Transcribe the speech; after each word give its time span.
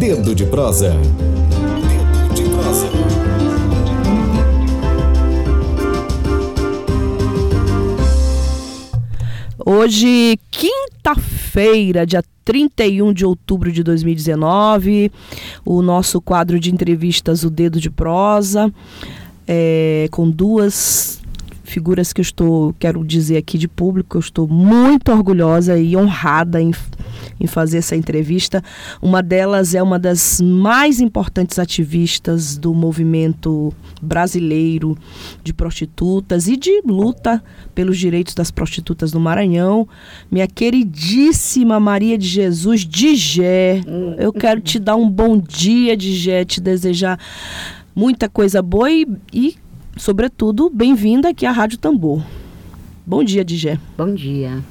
Dedo 0.00 0.34
de 0.34 0.46
prosa. 0.46 0.94
Dedo 0.94 2.34
de 2.34 2.42
prosa. 2.44 2.88
Hoje, 9.62 10.38
quinta-feira, 10.50 12.06
dia 12.06 12.24
31 12.46 13.12
de 13.12 13.26
outubro 13.26 13.70
de 13.70 13.82
2019, 13.82 15.12
o 15.66 15.82
nosso 15.82 16.18
quadro 16.18 16.58
de 16.58 16.72
entrevistas, 16.72 17.44
O 17.44 17.50
Dedo 17.50 17.78
de 17.78 17.90
Prosa, 17.90 18.72
é, 19.46 20.08
com 20.10 20.30
duas 20.30 21.19
figuras 21.70 22.12
que 22.12 22.20
eu 22.20 22.22
estou, 22.22 22.74
quero 22.78 23.04
dizer 23.04 23.36
aqui 23.36 23.56
de 23.56 23.68
público, 23.68 24.16
eu 24.16 24.20
estou 24.20 24.48
muito 24.48 25.12
orgulhosa 25.12 25.78
e 25.78 25.96
honrada 25.96 26.60
em, 26.60 26.72
em 27.38 27.46
fazer 27.46 27.78
essa 27.78 27.94
entrevista. 27.94 28.62
Uma 29.00 29.22
delas 29.22 29.74
é 29.74 29.82
uma 29.82 29.98
das 29.98 30.40
mais 30.40 31.00
importantes 31.00 31.58
ativistas 31.58 32.58
do 32.58 32.74
movimento 32.74 33.72
brasileiro 34.02 34.98
de 35.44 35.52
prostitutas 35.54 36.48
e 36.48 36.56
de 36.56 36.82
luta 36.84 37.42
pelos 37.74 37.98
direitos 37.98 38.34
das 38.34 38.50
prostitutas 38.50 39.12
no 39.12 39.20
Maranhão, 39.20 39.88
minha 40.30 40.48
queridíssima 40.48 41.78
Maria 41.78 42.18
de 42.18 42.26
Jesus 42.26 42.84
Digé. 42.84 43.80
Eu 44.18 44.32
quero 44.32 44.60
te 44.60 44.78
dar 44.78 44.96
um 44.96 45.08
bom 45.08 45.38
dia, 45.38 45.96
Digé, 45.96 46.44
te 46.44 46.60
desejar 46.60 47.18
muita 47.94 48.28
coisa 48.28 48.60
boa 48.60 48.90
e, 48.90 49.06
e 49.32 49.56
sobretudo, 50.00 50.70
bem-vinda 50.70 51.28
aqui 51.28 51.44
à 51.44 51.52
Rádio 51.52 51.76
Tambor. 51.76 52.22
Bom 53.06 53.22
dia, 53.22 53.44
Digé. 53.44 53.78
Bom 53.98 54.14
dia. 54.14 54.64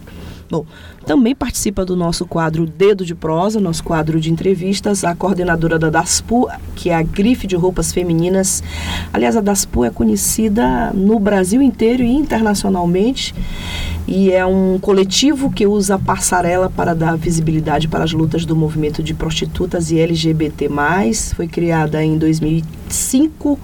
Bom, 0.49 0.65
também 1.05 1.35
participa 1.35 1.85
do 1.85 1.95
nosso 1.95 2.25
quadro 2.25 2.65
Dedo 2.65 3.05
de 3.05 3.13
Prosa, 3.13 3.59
nosso 3.59 3.83
quadro 3.83 4.19
de 4.19 4.31
entrevistas, 4.31 5.03
a 5.03 5.13
coordenadora 5.13 5.77
da 5.77 5.91
DASPU, 5.91 6.47
que 6.75 6.89
é 6.89 6.95
a 6.95 7.03
grife 7.03 7.45
de 7.45 7.55
roupas 7.55 7.93
femininas. 7.93 8.63
Aliás, 9.13 9.37
a 9.37 9.41
DASPU 9.41 9.85
é 9.85 9.91
conhecida 9.91 10.91
no 10.95 11.19
Brasil 11.19 11.61
inteiro 11.61 12.01
e 12.01 12.11
internacionalmente 12.11 13.35
e 14.07 14.31
é 14.31 14.43
um 14.43 14.79
coletivo 14.79 15.51
que 15.51 15.67
usa 15.67 15.95
a 15.95 15.99
passarela 15.99 16.71
para 16.71 16.95
dar 16.95 17.15
visibilidade 17.15 17.87
para 17.87 18.03
as 18.03 18.11
lutas 18.11 18.45
do 18.45 18.55
movimento 18.55 19.03
de 19.03 19.13
prostitutas 19.13 19.91
e 19.91 19.99
LGBT+. 19.99 20.67
Foi 21.35 21.47
criada 21.47 22.03
em 22.03 22.17
2005 22.17 23.59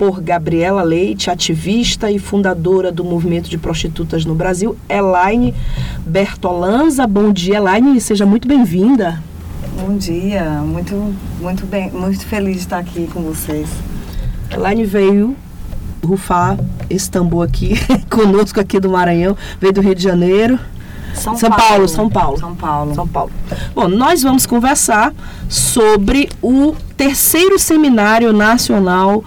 por 0.00 0.18
Gabriela 0.18 0.82
Leite, 0.82 1.30
ativista 1.30 2.10
e 2.10 2.18
fundadora 2.18 2.90
do 2.90 3.04
movimento 3.04 3.50
de 3.50 3.58
prostitutas 3.58 4.24
no 4.24 4.34
Brasil, 4.34 4.74
Elaine 4.88 5.54
Bertolanza. 6.06 7.06
Bom 7.06 7.30
dia, 7.30 7.58
Elaine, 7.58 8.00
seja 8.00 8.24
muito 8.24 8.48
bem-vinda. 8.48 9.22
Bom 9.78 9.98
dia, 9.98 10.62
muito, 10.64 11.14
muito 11.38 11.66
bem, 11.66 11.90
muito 11.90 12.24
feliz 12.24 12.54
de 12.54 12.60
estar 12.60 12.78
aqui 12.78 13.10
com 13.12 13.20
vocês. 13.20 13.68
Elaine 14.50 14.86
veio 14.86 15.36
rufar 16.02 16.58
esse 16.88 17.10
tambor 17.10 17.46
aqui 17.46 17.74
conosco 18.08 18.58
aqui 18.58 18.80
do 18.80 18.88
Maranhão, 18.88 19.36
veio 19.60 19.74
do 19.74 19.82
Rio 19.82 19.94
de 19.94 20.02
Janeiro. 20.02 20.58
São, 21.12 21.36
São 21.36 21.50
Paulo, 21.50 21.86
São 21.86 22.08
Paulo. 22.08 22.38
São 22.38 22.56
Paulo. 22.56 22.94
São 22.94 23.06
Paulo. 23.06 23.30
Bom, 23.74 23.86
nós 23.86 24.22
vamos 24.22 24.46
conversar 24.46 25.12
sobre 25.46 26.30
o 26.40 26.74
terceiro 26.96 27.58
seminário 27.58 28.32
nacional 28.32 29.22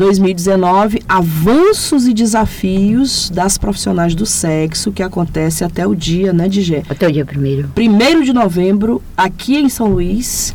2019, 0.00 1.02
avanços 1.06 2.06
e 2.06 2.14
desafios 2.14 3.28
das 3.28 3.58
profissionais 3.58 4.14
do 4.14 4.24
sexo, 4.24 4.90
que 4.92 5.02
acontece 5.02 5.62
até 5.62 5.86
o 5.86 5.94
dia, 5.94 6.32
né, 6.32 6.48
Digé? 6.48 6.82
Até 6.88 7.06
o 7.06 7.12
dia 7.12 7.26
primeiro. 7.26 7.68
Primeiro 7.74 8.24
de 8.24 8.32
novembro, 8.32 9.02
aqui 9.14 9.58
em 9.58 9.68
São 9.68 9.88
Luís, 9.88 10.54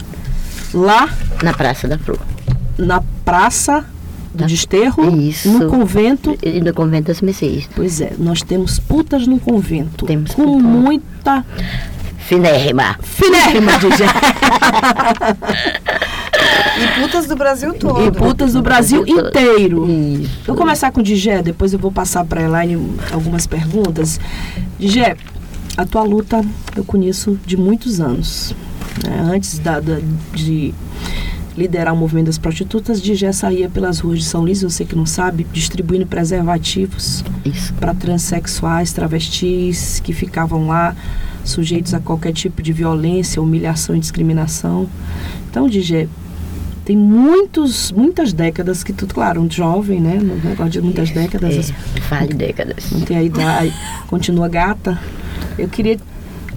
lá 0.73 1.07
Na 1.43 1.53
Praça 1.53 1.87
da 1.87 1.99
Flor. 1.99 2.17
na 2.75 3.03
Praça 3.23 3.85
do 4.33 4.45
Desterro, 4.47 5.15
Isso. 5.21 5.47
no 5.47 5.69
convento. 5.69 6.35
E 6.41 6.59
no 6.59 6.73
Convento 6.73 7.09
das 7.09 7.21
Mercês. 7.21 7.69
Pois 7.75 8.01
é, 8.01 8.13
nós 8.17 8.41
temos 8.41 8.79
putas 8.79 9.27
no 9.27 9.39
convento. 9.39 10.07
Temos 10.07 10.33
com 10.33 10.59
muita 10.59 11.45
Finérrima. 12.17 12.97
finérrima, 13.03 13.73
Digé. 13.77 14.05
E 16.77 17.01
putas 17.01 17.25
do 17.27 17.35
Brasil 17.35 17.73
todo. 17.73 18.05
E 18.05 18.11
putas 18.11 18.53
do 18.53 18.61
Brasil 18.61 19.05
inteiro. 19.07 19.89
Isso. 19.89 20.29
Vou 20.47 20.55
começar 20.55 20.91
com 20.91 20.99
o 20.99 21.03
Digé, 21.03 21.41
depois 21.41 21.71
eu 21.73 21.79
vou 21.79 21.91
passar 21.91 22.25
para 22.25 22.41
a 22.41 22.43
Elaine 22.43 22.95
algumas 23.11 23.47
perguntas. 23.47 24.19
Digé, 24.79 25.15
a 25.77 25.85
tua 25.85 26.03
luta 26.03 26.41
eu 26.75 26.83
conheço 26.83 27.39
de 27.45 27.55
muitos 27.57 27.99
anos. 28.01 28.53
né? 29.03 29.19
Antes 29.33 29.59
da, 29.59 29.79
da- 29.79 29.99
de 30.33 30.73
liderar 31.57 31.93
o 31.93 31.97
movimento 31.97 32.25
das 32.25 32.37
prostitutas, 32.37 33.01
Digé 33.01 33.31
saía 33.31 33.69
pelas 33.69 33.99
ruas 33.99 34.19
de 34.19 34.25
São 34.25 34.41
Luís, 34.41 34.61
você 34.61 34.83
que 34.83 34.93
não 34.95 35.05
sabe, 35.05 35.47
distribuindo 35.53 36.05
preservativos 36.05 37.23
para 37.79 37.93
transexuais, 37.93 38.91
travestis 38.91 40.01
que 40.03 40.11
ficavam 40.11 40.67
lá 40.67 40.93
sujeitos 41.45 41.93
a 41.93 41.99
qualquer 42.01 42.33
tipo 42.33 42.61
de 42.61 42.73
violência, 42.73 43.41
humilhação 43.41 43.95
e 43.95 43.99
discriminação. 43.99 44.89
Então, 45.49 45.69
Digé, 45.69 46.09
tem 46.85 46.95
muitos, 46.95 47.91
muitas 47.91 48.31
décadas 48.31 48.83
que 48.83 48.93
tu, 48.93 49.07
claro, 49.07 49.41
um 49.41 49.49
jovem, 49.51 49.99
né? 49.99 50.15
No 50.21 50.35
negócio 50.35 50.71
de 50.71 50.81
muitas 50.81 51.09
décadas, 51.09 51.57
as- 51.57 51.69
É, 51.71 52.01
fale 52.01 52.33
décadas. 52.33 52.91
não 52.91 53.01
tem 53.01 53.17
a 53.17 53.23
idade, 53.23 53.73
continua 54.07 54.47
gata. 54.47 54.97
Eu 55.57 55.67
queria 55.67 55.97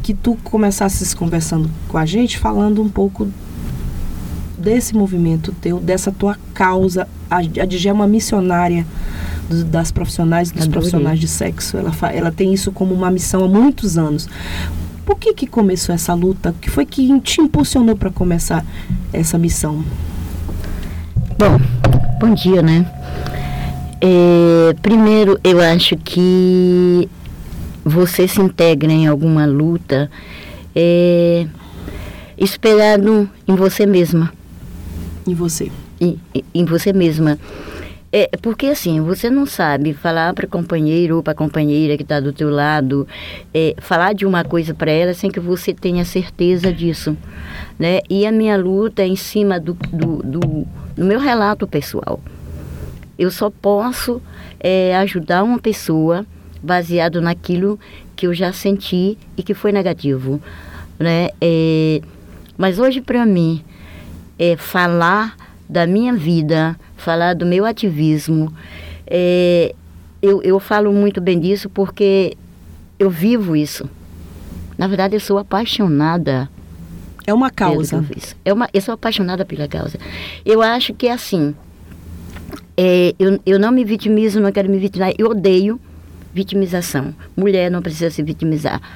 que 0.03 0.12
tu 0.15 0.37
começasses 0.44 1.15
conversando 1.15 1.71
com 1.89 1.97
a 1.99 2.05
gente, 2.06 2.39
falando 2.39 2.83
um 2.83 2.89
pouco 2.89 3.28
desse 4.59 4.94
movimento 4.94 5.53
teu, 5.61 5.78
dessa 5.81 6.11
tua 6.12 6.37
causa. 6.53 7.06
A, 7.31 7.37
a 7.39 7.43
Digé 7.66 7.91
é 7.91 7.93
uma 7.93 8.06
missionária 8.06 8.87
do- 9.49 9.65
das 9.65 9.91
profissionais 9.91 10.50
e 10.50 10.53
dos 10.53 10.62
Adorei. 10.65 10.72
profissionais 10.81 11.21
de 11.21 11.28
sexo. 11.28 11.77
Ela, 11.77 11.93
ela 12.12 12.33
tem 12.33 12.53
isso 12.53 12.72
como 12.72 12.93
uma 12.95 13.10
missão 13.10 13.45
há 13.45 13.49
muitos 13.49 13.97
anos. 13.97 14.28
Por 15.06 15.16
que 15.19 15.33
que 15.33 15.47
começou 15.47 15.95
essa 15.95 16.12
luta? 16.12 16.50
O 16.50 16.55
que 16.55 16.69
foi 16.71 16.84
que 16.84 17.19
te 17.21 17.41
impulsionou 17.41 17.97
para 17.97 18.10
começar 18.10 18.65
essa 19.12 19.39
missão? 19.39 19.83
Bom, 21.38 21.56
bom 22.19 22.34
dia, 22.34 22.60
né? 22.62 22.84
É, 24.00 24.75
primeiro, 24.82 25.38
eu 25.44 25.60
acho 25.60 25.97
que 25.97 27.09
você 27.84 28.26
se 28.26 28.41
integra 28.41 28.91
em 28.91 29.06
alguma 29.06 29.47
luta 29.47 30.10
é, 30.75 31.47
esperado 32.37 33.31
em 33.47 33.54
você 33.54 33.87
mesma. 33.87 34.32
Em 35.27 35.34
você? 35.34 35.71
em, 36.00 36.19
em 36.54 36.65
você 36.65 36.93
mesma. 36.93 37.38
É, 38.10 38.28
porque 38.41 38.66
assim, 38.66 39.02
você 39.02 39.28
não 39.28 39.44
sabe 39.44 39.92
falar 39.92 40.32
para 40.32 40.46
companheiro 40.46 41.16
ou 41.16 41.22
para 41.22 41.34
companheira 41.34 41.94
que 41.96 42.02
está 42.02 42.20
do 42.20 42.32
teu 42.32 42.48
lado, 42.48 43.06
é, 43.52 43.74
falar 43.78 44.14
de 44.14 44.24
uma 44.24 44.42
coisa 44.44 44.72
para 44.72 44.91
ela 44.91 45.12
sem 45.12 45.30
que 45.30 45.38
você 45.38 45.74
tenha 45.74 46.04
certeza 46.06 46.72
disso, 46.72 47.16
né? 47.78 48.00
E 48.08 48.26
a 48.26 48.32
minha 48.32 48.56
luta 48.56 49.02
é 49.02 49.06
em 49.06 49.16
cima 49.16 49.60
do, 49.60 49.74
do, 49.92 50.22
do, 50.22 50.41
do 50.97 51.04
meu 51.04 51.20
relato 51.20 51.66
pessoal. 51.66 52.18
Eu 53.18 53.30
só 53.30 53.50
posso 53.50 54.22
é, 54.58 54.97
ajudar 54.97 55.42
uma 55.42 55.58
pessoa 55.58 56.24
baseado 56.62 57.20
naquilo 57.20 57.78
que 58.16 58.26
eu 58.26 58.32
já 58.32 58.54
senti 58.54 59.18
e 59.36 59.42
que 59.42 59.52
foi 59.52 59.70
negativo, 59.70 60.41
né? 60.98 61.28
É, 61.42 62.00
mas 62.56 62.78
hoje 62.78 63.02
para 63.02 63.26
mim 63.26 63.62
é, 64.38 64.56
falar 64.56 65.36
da 65.68 65.86
minha 65.86 66.14
vida, 66.14 66.78
falar 66.96 67.34
do 67.34 67.44
meu 67.46 67.64
ativismo. 67.64 68.52
É, 69.06 69.74
eu, 70.22 70.42
eu 70.42 70.58
falo 70.58 70.92
muito 70.92 71.20
bem 71.20 71.38
disso 71.38 71.68
porque 71.68 72.36
eu 72.98 73.10
vivo 73.10 73.54
isso. 73.56 73.88
Na 74.76 74.86
verdade, 74.86 75.14
eu 75.16 75.20
sou 75.20 75.38
apaixonada 75.38 76.48
É 77.26 77.34
uma 77.34 77.50
causa. 77.50 78.04
É 78.44 78.52
uma, 78.52 78.68
eu 78.72 78.80
sou 78.80 78.94
apaixonada 78.94 79.44
pela 79.44 79.66
causa. 79.68 79.98
Eu 80.44 80.62
acho 80.62 80.94
que 80.94 81.06
é 81.09 81.12
assim. 81.12 81.54
é, 82.76 83.14
eu, 83.18 83.41
eu 83.44 83.59
não 83.59 83.71
me 83.72 83.84
vitimizo, 83.84 84.41
não 84.41 84.53
quero 84.53 84.68
me 84.71 84.78
vitimizar. 84.78 85.12
Eu 85.18 85.30
odeio 85.30 85.80
vitimização. 86.32 87.14
Mulher 87.36 87.71
não 87.71 87.82
precisa 87.82 88.10
se 88.10 88.22
vitimizar. 88.22 88.80
ah, 88.80 88.91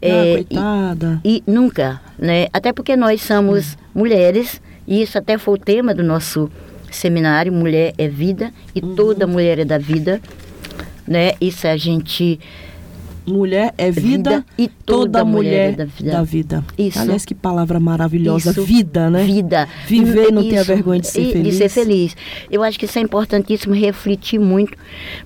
É, 0.00 0.32
e- 0.32 0.44
coitada. 0.44 1.20
e 1.24 1.42
nunca, 1.46 2.00
né? 2.18 2.46
Até 2.52 2.72
porque 2.72 2.96
nós 2.96 3.20
somos 3.22 3.76
mulheres, 3.94 4.60
e 4.92 5.00
isso 5.00 5.16
até 5.16 5.38
foi 5.38 5.54
o 5.54 5.58
tema 5.58 5.94
do 5.94 6.02
nosso 6.02 6.50
seminário, 6.90 7.50
Mulher 7.50 7.94
é 7.96 8.06
Vida, 8.08 8.52
e 8.74 8.80
toda 8.82 9.26
mulher 9.26 9.58
é 9.58 9.64
da 9.64 9.78
vida, 9.78 10.20
né? 11.08 11.32
Isso 11.40 11.66
a 11.66 11.78
gente... 11.78 12.38
Mulher 13.24 13.72
é 13.78 13.88
vida, 13.90 14.44
e 14.58 14.66
toda, 14.66 15.24
mulher, 15.24 15.68
é 15.68 15.72
da 15.76 15.84
da 15.84 15.90
vida. 15.90 16.24
vida. 16.24 16.64
Isso. 16.76 16.98
Aliás, 16.98 17.24
que 17.24 17.34
palavra 17.36 17.78
maravilhosa. 17.78 18.50
Isso. 18.50 18.64
Vida, 18.64 19.08
né? 19.08 19.22
Vida. 19.22 19.68
Viver 19.86 20.28
e 20.28 20.32
não 20.32 20.42
ter 20.42 20.58
a 20.58 20.62
vergonha 20.64 21.00
de 21.00 21.06
ser 21.06 21.20
E- 21.22 21.32
feliz. 21.32 21.52
De 21.52 21.58
ser 21.58 21.68
feliz. 21.68 22.16
Eu 22.50 22.64
acho 22.64 22.76
que 22.78 22.84
isso 22.84 22.98
é 22.98 23.02
importantíssimo 23.02 23.74
refletir 23.74 24.40
muito, 24.40 24.76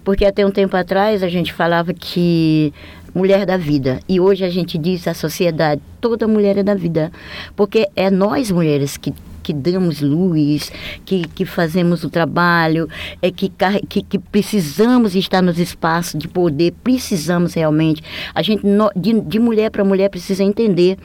porque 0.04 0.26
até 0.26 0.46
um 0.46 0.50
tempo 0.50 0.76
atrás 0.76 1.22
a 1.22 1.28
gente 1.28 1.54
falava 1.54 1.94
que 1.94 2.70
mulher 3.14 3.46
da 3.46 3.56
vida. 3.56 3.98
E 4.06 4.20
hoje 4.20 4.44
a 4.44 4.50
gente 4.50 4.76
diz 4.76 5.08
à 5.08 5.14
sociedade, 5.14 5.80
toda 5.98 6.28
mulher 6.28 6.58
é 6.58 6.62
da 6.62 6.74
vida. 6.74 7.10
Porque 7.56 7.88
é 7.96 8.10
nós 8.10 8.50
mulheres 8.50 8.98
que 8.98 9.14
que 9.46 9.52
damos 9.52 10.00
luz, 10.00 10.72
que, 11.04 11.22
que 11.28 11.44
fazemos 11.44 12.02
o 12.02 12.10
trabalho, 12.10 12.88
é 13.22 13.30
que, 13.30 13.52
que, 13.88 14.02
que 14.02 14.18
precisamos 14.18 15.14
estar 15.14 15.40
nos 15.40 15.60
espaços 15.60 16.18
de 16.18 16.26
poder, 16.26 16.74
precisamos 16.82 17.54
realmente. 17.54 18.02
A 18.34 18.42
gente, 18.42 18.64
de, 18.96 19.20
de 19.20 19.38
mulher 19.38 19.70
para 19.70 19.84
mulher, 19.84 20.10
precisa 20.10 20.42
entender 20.42 20.98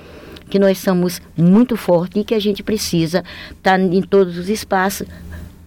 que 0.50 0.58
nós 0.58 0.80
somos 0.80 1.22
muito 1.38 1.78
fortes 1.78 2.20
e 2.20 2.26
que 2.26 2.34
a 2.34 2.40
gente 2.40 2.64
precisa 2.64 3.24
estar 3.52 3.80
em 3.80 4.02
todos 4.02 4.36
os 4.40 4.50
espaços 4.50 5.06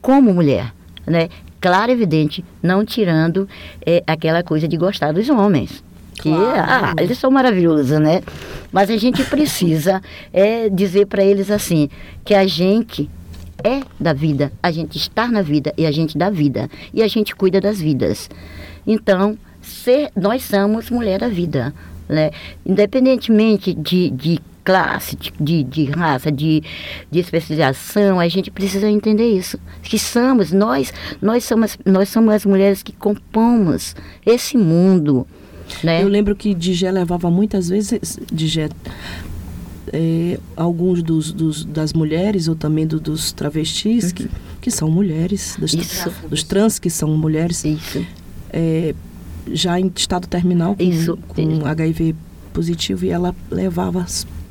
como 0.02 0.34
mulher, 0.34 0.74
né? 1.06 1.28
Claro, 1.60 1.92
evidente, 1.92 2.44
não 2.60 2.84
tirando 2.84 3.48
é, 3.86 4.02
aquela 4.04 4.42
coisa 4.42 4.66
de 4.66 4.76
gostar 4.76 5.12
dos 5.12 5.30
homens. 5.30 5.82
Que 6.14 6.30
claro. 6.30 6.94
ah, 6.98 7.02
eles 7.02 7.18
são 7.18 7.30
maravilhosos, 7.30 7.98
né? 7.98 8.22
Mas 8.72 8.90
a 8.90 8.96
gente 8.96 9.22
precisa 9.24 10.02
é, 10.32 10.68
dizer 10.68 11.06
para 11.06 11.24
eles 11.24 11.50
assim, 11.50 11.88
que 12.24 12.34
a 12.34 12.46
gente 12.46 13.10
é 13.62 13.82
da 13.98 14.12
vida, 14.12 14.52
a 14.62 14.70
gente 14.70 14.98
está 14.98 15.26
na 15.26 15.42
vida 15.42 15.72
e 15.76 15.86
a 15.86 15.90
gente 15.90 16.18
dá 16.18 16.30
vida. 16.30 16.68
E 16.92 17.02
a 17.02 17.08
gente 17.08 17.34
cuida 17.34 17.60
das 17.60 17.80
vidas. 17.80 18.28
Então, 18.86 19.38
ser, 19.62 20.10
nós 20.14 20.44
somos 20.44 20.90
mulher 20.90 21.20
da 21.20 21.28
vida. 21.28 21.74
Né? 22.08 22.30
Independentemente 22.66 23.72
de, 23.72 24.10
de 24.10 24.40
classe, 24.64 25.16
de, 25.38 25.62
de 25.62 25.84
raça, 25.84 26.32
de, 26.32 26.62
de 27.10 27.20
especialização, 27.20 28.18
a 28.18 28.26
gente 28.28 28.50
precisa 28.50 28.88
entender 28.88 29.30
isso. 29.30 29.58
Que 29.82 29.98
somos, 29.98 30.52
nós, 30.52 30.92
nós 31.20 31.44
somos, 31.44 31.78
nós 31.84 32.08
somos 32.08 32.34
as 32.34 32.46
mulheres 32.46 32.82
que 32.82 32.92
compomos 32.92 33.94
esse 34.24 34.56
mundo. 34.56 35.26
Né? 35.82 36.02
Eu 36.02 36.08
lembro 36.08 36.34
que 36.34 36.54
Digé 36.54 36.90
levava 36.90 37.30
muitas 37.30 37.68
vezes, 37.68 38.18
Digé, 38.32 38.68
é, 39.92 40.38
alguns 40.56 41.02
dos, 41.02 41.32
dos, 41.32 41.64
das 41.64 41.92
mulheres 41.92 42.48
ou 42.48 42.54
também 42.54 42.86
do, 42.86 42.98
dos 42.98 43.32
travestis, 43.32 44.12
que, 44.12 44.28
que 44.60 44.70
são 44.70 44.90
mulheres, 44.90 45.56
dos, 45.58 45.74
dos 46.28 46.42
trans 46.42 46.78
que 46.78 46.90
são 46.90 47.16
mulheres, 47.16 47.64
é, 48.52 48.94
já 49.52 49.78
em 49.78 49.92
estado 49.94 50.26
terminal 50.26 50.74
com, 50.74 50.82
Isso. 50.82 51.18
com 51.28 51.66
HIV 51.66 52.14
positivo, 52.52 53.04
e 53.04 53.10
ela 53.10 53.34
levava 53.50 54.06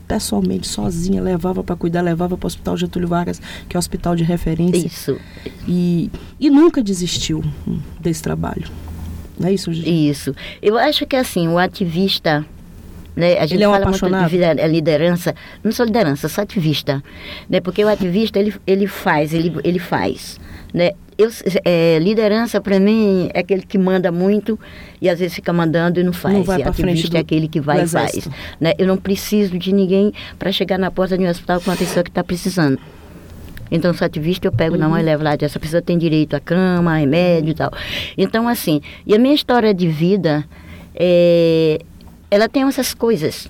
pessoalmente, 0.08 0.68
sozinha, 0.68 1.22
levava 1.22 1.64
para 1.64 1.76
cuidar, 1.76 2.02
levava 2.02 2.38
para 2.38 2.46
o 2.46 2.48
Hospital 2.48 2.78
Getúlio 2.78 3.08
Vargas, 3.08 3.42
que 3.68 3.76
é 3.76 3.78
o 3.78 3.80
hospital 3.80 4.16
de 4.16 4.24
referência. 4.24 4.86
Isso. 4.86 5.18
E, 5.68 6.12
e 6.40 6.50
nunca 6.50 6.84
desistiu 6.84 7.44
desse 8.00 8.22
trabalho. 8.22 8.68
Não 9.40 9.48
é 9.48 9.54
isso, 9.54 9.72
Gigi? 9.74 10.10
Isso. 10.10 10.36
Eu 10.62 10.78
acho 10.78 11.06
que 11.06 11.16
assim, 11.16 11.48
o 11.48 11.58
ativista. 11.58 12.46
Né, 13.16 13.38
a 13.38 13.46
gente 13.46 13.58
ele 13.58 13.64
é 13.64 13.70
um 13.70 13.74
fala 13.74 13.86
apaixonado. 13.86 14.32
muito 14.32 14.56
de 14.56 14.68
liderança, 14.68 15.36
não 15.64 15.72
sou 15.72 15.86
liderança, 15.86 16.28
sou 16.28 16.42
ativista, 16.42 17.04
né? 17.48 17.62
Porque 17.62 17.86
o 17.86 17.88
ativista 17.88 18.40
ele, 18.40 18.56
ele 18.66 18.88
faz, 18.88 19.36
ele, 19.36 19.56
ele 19.64 19.78
faz, 19.78 20.40
né? 20.74 20.94
Eu, 21.16 21.30
é, 21.64 22.00
liderança 22.00 22.60
para 22.60 22.80
mim 22.80 23.30
é 23.32 23.42
aquele 23.42 23.62
que 23.62 23.78
manda 23.78 24.12
muito 24.12 24.60
e 25.00 25.08
às 25.08 25.20
vezes 25.20 25.36
fica 25.36 25.54
mandando 25.54 26.00
e 26.00 26.04
não 26.04 26.12
faz. 26.12 26.34
Não 26.34 26.44
vai 26.44 26.62
e 26.62 26.64
ativista 26.64 27.10
do, 27.12 27.18
é 27.18 27.20
aquele 27.20 27.48
que 27.48 27.62
vai 27.62 27.84
e 27.84 27.88
faz. 27.88 28.28
Né? 28.60 28.74
Eu 28.80 28.88
não 28.88 28.98
preciso 28.98 29.58
de 29.60 29.72
ninguém 29.72 30.12
para 30.40 30.52
chegar 30.52 30.80
na 30.80 30.90
porta 30.90 31.16
de 31.16 31.24
um 31.24 31.30
hospital 31.30 31.62
com 31.62 31.70
uma 31.70 31.78
pessoa 31.78 32.04
que 32.04 32.10
está 32.10 32.24
precisando. 32.24 32.80
Então, 33.74 33.92
sou 33.92 34.06
ativista, 34.06 34.48
eu 34.48 34.52
pego 34.52 34.76
uhum. 34.76 34.80
na 34.82 34.88
mão 34.88 35.00
e 35.00 35.02
levo 35.02 35.24
lá, 35.24 35.36
essa 35.40 35.60
pessoa 35.60 35.82
tem 35.82 35.98
direito 35.98 36.36
à 36.36 36.40
cama, 36.40 36.94
a 36.94 36.98
remédio 36.98 37.50
e 37.50 37.56
tal. 37.56 37.72
Então, 38.16 38.48
assim, 38.48 38.82
e 39.06 39.16
a 39.16 39.20
minha 39.20 39.34
história 39.34 39.74
de 39.74 39.88
vida, 39.88 40.46
é, 40.94 41.80
ela 42.30 42.48
tem 42.48 42.62
essas 42.64 42.94
coisas. 42.94 43.48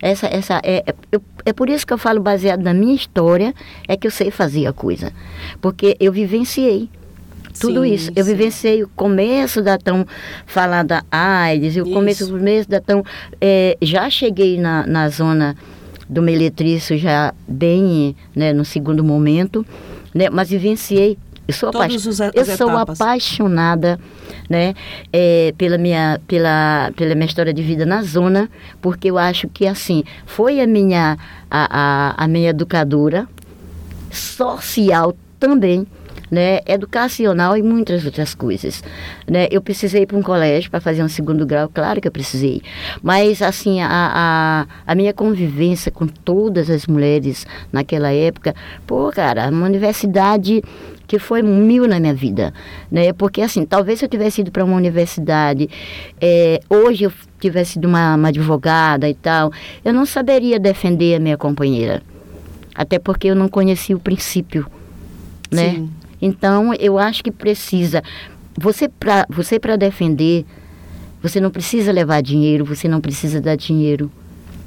Essa, 0.00 0.28
essa, 0.28 0.60
é, 0.64 0.82
é, 0.86 0.94
eu, 1.12 1.22
é 1.44 1.52
por 1.52 1.68
isso 1.68 1.86
que 1.86 1.92
eu 1.92 1.98
falo 1.98 2.20
baseado 2.20 2.62
na 2.62 2.72
minha 2.72 2.94
história, 2.94 3.54
é 3.86 3.98
que 3.98 4.06
eu 4.06 4.10
sei 4.10 4.30
fazer 4.30 4.66
a 4.66 4.72
coisa. 4.72 5.12
Porque 5.60 5.94
eu 6.00 6.10
vivenciei 6.10 6.88
tudo 7.60 7.84
sim, 7.84 7.92
isso. 7.92 8.10
Eu 8.16 8.24
sim. 8.24 8.30
vivenciei 8.30 8.82
o 8.82 8.88
começo 8.88 9.60
da 9.60 9.76
tão 9.76 10.06
falada 10.46 11.04
AIDS, 11.10 11.76
e 11.76 11.82
o 11.82 11.90
começo, 11.90 12.24
o 12.24 12.38
começo 12.38 12.68
da 12.68 12.80
tão. 12.80 13.04
É, 13.38 13.76
já 13.82 14.08
cheguei 14.08 14.58
na, 14.58 14.86
na 14.86 15.10
zona 15.10 15.54
do 16.10 16.20
meletrício 16.20 16.98
já 16.98 17.32
bem 17.46 18.16
né, 18.34 18.52
no 18.52 18.64
segundo 18.64 19.04
momento, 19.04 19.64
né, 20.12 20.28
mas 20.28 20.50
vivenciei. 20.50 21.16
Eu 21.46 21.54
sou, 21.54 21.68
apa 21.68 21.88
eu 22.34 22.44
sou 22.56 22.70
apaixonada 22.70 23.98
né, 24.48 24.74
é, 25.12 25.52
pela, 25.56 25.78
minha, 25.78 26.20
pela, 26.26 26.92
pela 26.96 27.14
minha 27.14 27.26
história 27.26 27.52
de 27.52 27.62
vida 27.62 27.86
na 27.86 28.02
zona, 28.02 28.48
porque 28.80 29.10
eu 29.10 29.18
acho 29.18 29.48
que 29.48 29.66
assim, 29.66 30.04
foi 30.26 30.60
a 30.60 30.66
minha, 30.66 31.16
a, 31.50 32.14
a, 32.18 32.24
a 32.24 32.28
minha 32.28 32.50
educadora 32.50 33.28
social 34.10 35.14
também, 35.38 35.86
né, 36.30 36.60
educacional 36.66 37.56
e 37.56 37.62
muitas 37.62 38.04
outras 38.04 38.34
coisas. 38.34 38.82
Né? 39.28 39.48
Eu 39.50 39.60
precisei 39.60 40.02
ir 40.02 40.06
para 40.06 40.16
um 40.16 40.22
colégio 40.22 40.70
para 40.70 40.80
fazer 40.80 41.02
um 41.02 41.08
segundo 41.08 41.44
grau, 41.44 41.68
claro 41.68 42.00
que 42.00 42.08
eu 42.08 42.12
precisei. 42.12 42.62
Mas, 43.02 43.42
assim, 43.42 43.80
a, 43.80 43.88
a, 43.90 44.66
a, 44.86 44.94
minha 44.94 45.12
convivência 45.12 45.90
com 45.90 46.06
todas 46.06 46.70
as 46.70 46.86
mulheres 46.86 47.46
naquela 47.72 48.12
época, 48.12 48.54
pô, 48.86 49.10
cara, 49.10 49.48
uma 49.48 49.66
universidade 49.66 50.62
que 51.10 51.18
foi 51.18 51.42
mil 51.42 51.88
na 51.88 51.98
minha 51.98 52.14
vida, 52.14 52.54
né? 52.88 53.12
Porque 53.12 53.42
assim, 53.42 53.66
talvez 53.66 53.98
se 53.98 54.04
eu 54.04 54.08
tivesse 54.08 54.42
ido 54.42 54.52
para 54.52 54.64
uma 54.64 54.76
universidade, 54.76 55.68
é, 56.20 56.60
hoje 56.70 57.02
eu 57.02 57.12
tivesse 57.40 57.72
sido 57.72 57.88
uma, 57.88 58.14
uma 58.14 58.28
advogada 58.28 59.08
e 59.08 59.14
tal, 59.14 59.50
eu 59.84 59.92
não 59.92 60.06
saberia 60.06 60.56
defender 60.56 61.16
a 61.16 61.18
minha 61.18 61.36
companheira, 61.36 62.00
até 62.72 62.96
porque 62.96 63.26
eu 63.26 63.34
não 63.34 63.48
conhecia 63.48 63.96
o 63.96 63.98
princípio, 63.98 64.68
né? 65.50 65.70
Sim. 65.70 65.90
Então, 66.20 66.74
eu 66.74 66.98
acho 66.98 67.22
que 67.22 67.30
precisa. 67.30 68.02
Você 68.58 68.88
para 68.88 69.26
você 69.30 69.58
defender, 69.78 70.44
você 71.22 71.40
não 71.40 71.50
precisa 71.50 71.92
levar 71.92 72.22
dinheiro, 72.22 72.64
você 72.64 72.88
não 72.88 73.00
precisa 73.00 73.40
dar 73.40 73.56
dinheiro. 73.56 74.10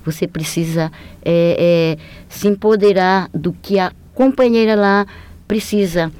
Você 0.06 0.28
precisa 0.28 0.92
é, 1.24 1.98
é, 1.98 2.04
se 2.28 2.48
empoderar 2.48 3.30
do 3.34 3.54
que 3.54 3.80
a 3.80 3.92
companheira 4.14 4.76
lá 4.76 5.06
precisa. 5.48 6.12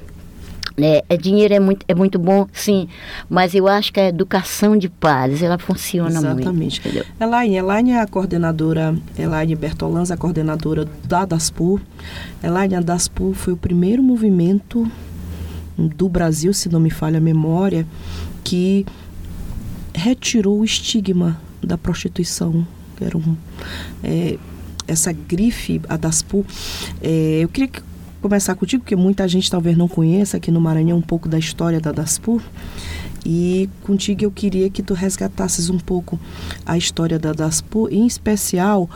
É, 0.76 1.04
é, 1.08 1.16
dinheiro 1.16 1.54
é 1.54 1.60
muito, 1.60 1.84
é 1.86 1.94
muito 1.94 2.18
bom, 2.18 2.48
sim, 2.52 2.88
mas 3.30 3.54
eu 3.54 3.68
acho 3.68 3.92
que 3.92 4.00
a 4.00 4.08
educação 4.08 4.76
de 4.76 4.88
pares, 4.88 5.40
ela 5.40 5.56
funciona 5.56 6.10
Exatamente. 6.10 6.48
muito. 6.48 6.88
Exatamente. 6.88 7.12
Elaine, 7.20 7.56
Elaine 7.56 7.90
é 7.92 8.00
a 8.00 8.06
coordenadora, 8.08 8.92
Elaine 9.16 9.54
Bertolans, 9.54 10.10
a 10.10 10.16
coordenadora 10.16 10.84
da 11.06 11.24
DASPUR. 11.24 11.80
Elaine, 12.42 12.74
a 12.74 12.80
DASPUR 12.80 13.34
foi 13.34 13.52
o 13.52 13.56
primeiro 13.56 14.02
movimento 14.02 14.90
do 15.76 16.08
Brasil, 16.08 16.52
se 16.52 16.68
não 16.68 16.80
me 16.80 16.90
falha 16.90 17.18
a 17.18 17.20
memória, 17.20 17.86
que 18.42 18.86
retirou 19.94 20.60
o 20.60 20.64
estigma 20.64 21.40
da 21.62 21.78
prostituição. 21.78 22.66
Era 23.00 23.16
um, 23.16 23.36
é, 24.02 24.38
essa 24.86 25.12
grife, 25.12 25.80
a 25.88 25.96
DASPU. 25.96 26.44
É, 27.02 27.40
eu 27.42 27.48
queria 27.48 27.70
começar 28.20 28.54
contigo, 28.54 28.82
porque 28.82 28.96
muita 28.96 29.26
gente 29.28 29.50
talvez 29.50 29.76
não 29.76 29.88
conheça 29.88 30.36
aqui 30.36 30.50
no 30.50 30.60
Maranhão 30.60 30.98
um 30.98 31.02
pouco 31.02 31.28
da 31.28 31.38
história 31.38 31.80
da 31.80 31.92
DASPU. 31.92 32.40
E 33.24 33.68
contigo 33.82 34.24
eu 34.24 34.30
queria 34.30 34.68
que 34.68 34.82
tu 34.82 34.92
resgatasses 34.92 35.70
um 35.70 35.78
pouco 35.78 36.18
a 36.66 36.76
história 36.76 37.18
da 37.18 37.32
DASPU, 37.32 37.88
em 37.90 38.06
especial 38.06 38.88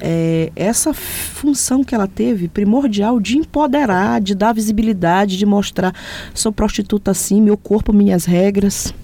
é, 0.00 0.50
essa 0.56 0.94
função 0.94 1.84
que 1.84 1.94
ela 1.94 2.08
teve, 2.08 2.48
primordial, 2.48 3.20
de 3.20 3.36
empoderar, 3.36 4.20
de 4.20 4.34
dar 4.34 4.52
visibilidade, 4.52 5.36
de 5.36 5.44
mostrar, 5.44 5.94
sou 6.32 6.50
prostituta 6.50 7.10
assim, 7.10 7.40
meu 7.40 7.56
corpo, 7.56 7.92
minhas 7.92 8.24
regras. 8.24 8.94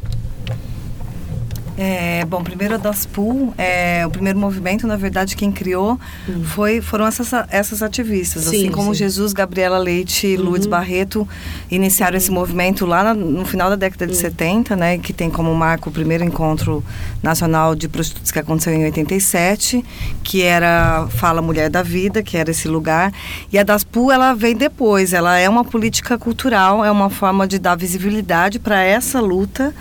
É, 1.82 2.26
bom, 2.26 2.44
primeiro 2.44 2.74
a 2.74 2.76
DASPUL, 2.76 3.54
é, 3.56 4.06
o 4.06 4.10
primeiro 4.10 4.38
movimento, 4.38 4.86
na 4.86 4.96
verdade, 4.96 5.34
quem 5.34 5.50
criou 5.50 5.98
uhum. 6.28 6.44
foi, 6.44 6.82
foram 6.82 7.06
essas, 7.06 7.30
essas 7.48 7.82
ativistas. 7.82 8.42
Sim, 8.42 8.48
assim 8.48 8.70
como 8.70 8.92
sim. 8.92 8.98
Jesus, 8.98 9.32
Gabriela 9.32 9.78
Leite 9.78 10.26
e 10.26 10.36
uhum. 10.36 10.44
Lourdes 10.44 10.66
Barreto 10.66 11.26
iniciaram 11.70 12.12
uhum. 12.12 12.18
esse 12.18 12.30
movimento 12.30 12.84
lá 12.84 13.02
na, 13.02 13.14
no 13.14 13.46
final 13.46 13.70
da 13.70 13.76
década 13.76 14.06
de 14.06 14.14
70, 14.14 14.76
né, 14.76 14.98
que 14.98 15.14
tem 15.14 15.30
como 15.30 15.54
marco 15.54 15.88
o 15.88 15.92
primeiro 15.92 16.22
encontro 16.22 16.84
nacional 17.22 17.74
de 17.74 17.88
prostitutas 17.88 18.30
que 18.30 18.38
aconteceu 18.38 18.74
em 18.74 18.84
87, 18.84 19.82
que 20.22 20.42
era 20.42 21.06
Fala 21.08 21.40
Mulher 21.40 21.70
da 21.70 21.82
Vida, 21.82 22.22
que 22.22 22.36
era 22.36 22.50
esse 22.50 22.68
lugar. 22.68 23.10
E 23.50 23.58
a 23.58 23.64
Ela 24.12 24.34
vem 24.34 24.54
depois, 24.54 25.12
ela 25.12 25.36
é 25.36 25.48
uma 25.48 25.64
política 25.64 26.16
cultural, 26.16 26.84
é 26.84 26.90
uma 26.90 27.10
forma 27.10 27.46
de 27.46 27.58
dar 27.58 27.74
visibilidade 27.74 28.58
para 28.58 28.80
essa 28.80 29.20
luta. 29.20 29.74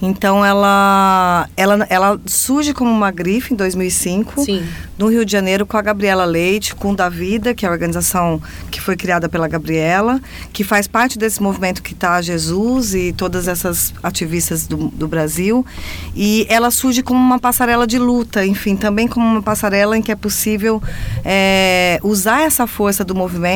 Então, 0.00 0.44
ela 0.44 1.48
ela, 1.56 1.86
ela, 1.90 2.20
surge 2.26 2.72
como 2.72 2.90
uma 2.90 3.10
grife 3.10 3.52
em 3.52 3.56
2005, 3.56 4.44
Sim. 4.44 4.64
no 4.96 5.08
Rio 5.08 5.24
de 5.24 5.32
Janeiro, 5.32 5.66
com 5.66 5.76
a 5.76 5.82
Gabriela 5.82 6.24
Leite, 6.24 6.74
com 6.74 6.94
Da 6.94 7.08
Vida, 7.08 7.52
que 7.54 7.66
é 7.66 7.68
a 7.68 7.72
organização 7.72 8.40
que 8.70 8.80
foi 8.80 8.96
criada 8.96 9.28
pela 9.28 9.48
Gabriela, 9.48 10.20
que 10.52 10.62
faz 10.62 10.86
parte 10.86 11.18
desse 11.18 11.42
movimento 11.42 11.82
que 11.82 11.94
está 11.94 12.20
Jesus 12.22 12.94
e 12.94 13.12
todas 13.12 13.48
essas 13.48 13.92
ativistas 14.02 14.66
do, 14.66 14.88
do 14.88 15.08
Brasil. 15.08 15.66
E 16.14 16.46
ela 16.48 16.70
surge 16.70 17.02
como 17.02 17.18
uma 17.18 17.38
passarela 17.38 17.86
de 17.86 17.98
luta, 17.98 18.46
enfim, 18.46 18.76
também 18.76 19.08
como 19.08 19.26
uma 19.26 19.42
passarela 19.42 19.96
em 19.96 20.02
que 20.02 20.12
é 20.12 20.16
possível 20.16 20.82
é, 21.24 21.98
usar 22.02 22.42
essa 22.42 22.66
força 22.66 23.04
do 23.04 23.14
movimento, 23.14 23.47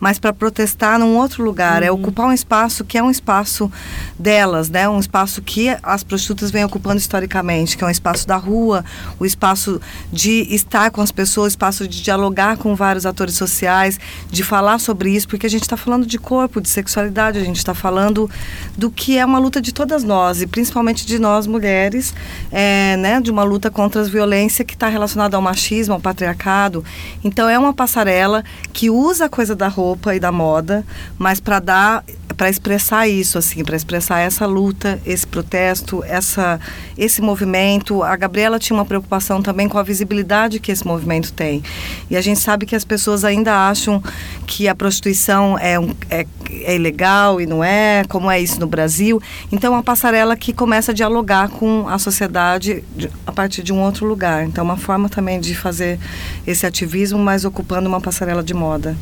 mas 0.00 0.18
para 0.18 0.32
protestar 0.32 0.98
num 0.98 1.16
outro 1.16 1.42
lugar, 1.44 1.82
é 1.82 1.90
Uhum. 1.90 1.98
ocupar 1.98 2.26
um 2.26 2.32
espaço 2.32 2.84
que 2.84 2.98
é 2.98 3.02
um 3.02 3.10
espaço 3.10 3.70
delas, 4.18 4.68
né? 4.68 4.88
Um 4.88 4.98
espaço 4.98 5.40
que 5.42 5.68
as 5.82 6.02
prostitutas 6.02 6.50
vêm 6.50 6.64
ocupando 6.64 6.98
historicamente, 6.98 7.76
que 7.76 7.84
é 7.84 7.86
um 7.86 7.90
espaço 7.90 8.26
da 8.26 8.36
rua, 8.36 8.84
o 9.18 9.24
espaço 9.26 9.80
de 10.12 10.46
estar 10.54 10.90
com 10.90 11.00
as 11.00 11.12
pessoas, 11.12 11.52
espaço 11.52 11.86
de 11.86 12.02
dialogar 12.02 12.56
com 12.56 12.74
vários 12.74 13.06
atores 13.06 13.34
sociais, 13.34 13.98
de 14.30 14.42
falar 14.42 14.78
sobre 14.78 15.10
isso, 15.10 15.28
porque 15.28 15.46
a 15.46 15.50
gente 15.50 15.62
está 15.62 15.76
falando 15.76 16.06
de 16.06 16.18
corpo, 16.18 16.60
de 16.60 16.68
sexualidade, 16.68 17.38
a 17.38 17.44
gente 17.44 17.58
está 17.58 17.74
falando 17.74 18.28
do 18.76 18.90
que 18.90 19.18
é 19.18 19.24
uma 19.24 19.38
luta 19.38 19.60
de 19.60 19.72
todas 19.72 20.02
nós, 20.04 20.42
e 20.42 20.46
principalmente 20.46 21.06
de 21.06 21.18
nós 21.18 21.46
mulheres, 21.46 22.14
é, 22.50 22.96
né? 22.96 23.20
De 23.20 23.30
uma 23.30 23.42
luta 23.42 23.70
contra 23.70 24.00
as 24.00 24.08
violências 24.08 24.66
que 24.66 24.74
está 24.74 24.88
relacionada 24.88 25.36
ao 25.36 25.42
machismo, 25.42 25.94
ao 25.94 26.00
patriarcado. 26.00 26.84
Então 27.22 27.48
é 27.48 27.58
uma 27.58 27.72
passarela 27.72 28.44
que 28.72 28.90
usa 28.90 29.21
a 29.24 29.28
coisa 29.28 29.54
da 29.54 29.68
roupa 29.68 30.14
e 30.14 30.20
da 30.20 30.32
moda, 30.32 30.84
mas 31.18 31.40
para 31.40 31.58
dar 31.58 32.04
para 32.36 32.48
expressar 32.48 33.06
isso 33.06 33.38
assim, 33.38 33.62
para 33.62 33.76
expressar 33.76 34.20
essa 34.20 34.46
luta, 34.46 34.98
esse 35.06 35.26
protesto, 35.26 36.02
essa 36.04 36.58
esse 36.96 37.20
movimento. 37.20 38.02
A 38.02 38.16
Gabriela 38.16 38.58
tinha 38.58 38.76
uma 38.76 38.84
preocupação 38.84 39.42
também 39.42 39.68
com 39.68 39.78
a 39.78 39.82
visibilidade 39.82 40.58
que 40.58 40.72
esse 40.72 40.84
movimento 40.86 41.32
tem. 41.32 41.62
E 42.10 42.16
a 42.16 42.20
gente 42.20 42.40
sabe 42.40 42.66
que 42.66 42.74
as 42.74 42.84
pessoas 42.84 43.24
ainda 43.24 43.68
acham 43.68 44.02
que 44.46 44.66
a 44.66 44.74
prostituição 44.74 45.56
é, 45.58 45.76
é, 46.10 46.26
é 46.62 46.74
ilegal 46.74 47.40
e 47.40 47.46
não 47.46 47.62
é, 47.62 48.02
como 48.08 48.30
é 48.30 48.40
isso 48.40 48.58
no 48.58 48.66
Brasil. 48.66 49.20
Então 49.52 49.72
é 49.72 49.76
uma 49.76 49.82
passarela 49.82 50.36
que 50.36 50.52
começa 50.52 50.90
a 50.92 50.94
dialogar 50.94 51.48
com 51.48 51.86
a 51.88 51.98
sociedade 51.98 52.82
de- 52.96 53.10
a 53.26 53.30
partir 53.32 53.62
de 53.62 53.72
um 53.72 53.80
outro 53.80 54.06
lugar. 54.06 54.44
Então 54.44 54.62
é 54.62 54.64
uma 54.64 54.76
forma 54.76 55.08
também 55.08 55.38
de 55.38 55.54
fazer 55.54 55.98
esse 56.46 56.66
ativismo, 56.66 57.18
mas 57.18 57.44
ocupando 57.44 57.88
uma 57.88 58.00
passarela 58.00 58.42
de 58.42 58.54
moda. 58.54 58.96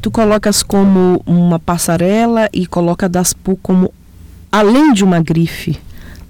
Tu 0.00 0.10
colocas 0.10 0.62
como 0.62 1.22
uma 1.26 1.58
passarela 1.58 2.48
e 2.52 2.66
coloca 2.66 3.08
Daspu 3.08 3.58
como 3.62 3.92
além 4.50 4.92
de 4.92 5.04
uma 5.04 5.20
grife. 5.20 5.78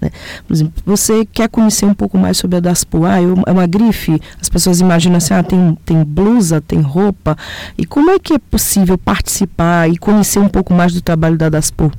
Né? 0.00 0.10
Por 0.46 0.54
exemplo, 0.54 0.82
você 0.84 1.24
quer 1.26 1.48
conhecer 1.48 1.84
um 1.84 1.94
pouco 1.94 2.16
mais 2.16 2.36
sobre 2.36 2.56
a 2.56 2.60
Daspu? 2.60 3.04
Ah, 3.04 3.20
é 3.20 3.50
uma 3.50 3.66
grife? 3.66 4.20
As 4.40 4.48
pessoas 4.48 4.80
imaginam 4.80 5.16
assim, 5.16 5.34
ah, 5.34 5.42
tem, 5.42 5.76
tem 5.84 6.04
blusa, 6.04 6.60
tem 6.60 6.80
roupa. 6.80 7.36
E 7.76 7.84
como 7.84 8.10
é 8.10 8.18
que 8.18 8.34
é 8.34 8.38
possível 8.38 8.96
participar 8.96 9.88
e 9.88 9.98
conhecer 9.98 10.38
um 10.38 10.48
pouco 10.48 10.72
mais 10.72 10.92
do 10.94 11.02
trabalho 11.02 11.36
da 11.36 11.48
Daspu? 11.48 11.92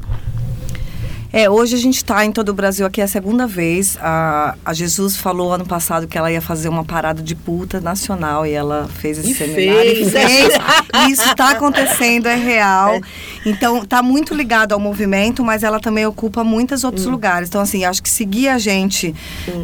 É, 1.32 1.48
hoje 1.48 1.76
a 1.76 1.78
gente 1.78 1.98
está 1.98 2.26
em 2.26 2.32
todo 2.32 2.50
o 2.50 2.54
Brasil 2.54 2.88
aqui 2.88 3.02
é 3.02 3.04
a 3.04 3.08
segunda 3.08 3.46
vez. 3.46 4.00
A, 4.02 4.56
a 4.66 4.74
Jesus 4.74 5.16
falou 5.16 5.54
ano 5.54 5.64
passado 5.64 6.08
que 6.08 6.18
ela 6.18 6.32
ia 6.32 6.42
fazer 6.42 6.68
uma 6.70 6.84
parada 6.84 7.22
de 7.22 7.36
puta 7.36 7.80
nacional 7.80 8.48
e 8.48 8.52
ela 8.52 8.90
fez 8.96 9.20
esse 9.20 9.32
E 9.32 9.36
seminário. 9.36 9.96
fez. 9.96 10.08
E 10.08 10.10
fez. 10.10 10.54
Isso 11.12 11.30
está 11.30 11.52
acontecendo, 11.52 12.26
é 12.26 12.36
real. 12.36 13.00
Então 13.46 13.84
está 13.84 14.02
muito 14.02 14.34
ligado 14.34 14.74
ao 14.74 14.80
movimento, 14.80 15.44
mas 15.44 15.62
ela 15.62 15.80
também 15.80 16.04
ocupa 16.04 16.44
muitos 16.44 16.84
outros 16.84 17.06
lugares. 17.06 17.48
Então 17.48 17.62
assim, 17.62 17.86
acho 17.86 18.02
que 18.02 18.10
seguir 18.10 18.48
a 18.48 18.58
gente 18.58 19.14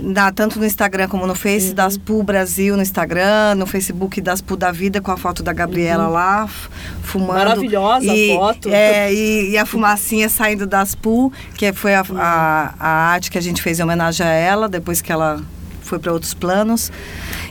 na- 0.04 0.32
tanto 0.32 0.60
no 0.60 0.66
Instagram 0.68 1.08
como 1.08 1.26
no 1.26 1.34
Face 1.34 1.74
das 1.74 1.98
Pu 1.98 2.22
Brasil 2.22 2.76
no 2.78 2.84
Instagram, 2.84 3.56
no 3.56 3.66
Facebook 3.66 4.22
das 4.22 4.40
Pu 4.40 4.56
da 4.56 4.72
Vida 4.72 5.02
com 5.02 5.10
a 5.12 5.18
foto 5.18 5.42
da 5.42 5.52
Gabriela 5.52 6.08
lá 6.08 6.44
f- 6.48 6.70
fumando. 7.02 7.38
Maravilhosa 7.38 8.12
a 8.12 8.16
E- 8.16 8.36
foto. 8.36 8.70
É, 8.70 9.12
e, 9.12 9.50
e 9.50 9.58
a 9.58 9.66
fumacinha 9.66 10.30
saindo 10.30 10.68
das 10.68 10.94
PU, 10.94 11.32
que 11.56 11.74
foi 11.74 11.96
a, 11.96 12.04
a, 12.16 12.74
a 12.80 12.90
arte 13.14 13.32
que 13.32 13.38
a 13.38 13.42
gente 13.42 13.62
fez 13.62 13.80
em 13.80 13.84
homenagem 13.84 14.26
a 14.26 14.30
ela, 14.30 14.68
depois 14.68 15.02
que 15.02 15.12
ela 15.12 15.42
foi 15.86 16.00
para 16.00 16.12
outros 16.12 16.34
planos. 16.34 16.92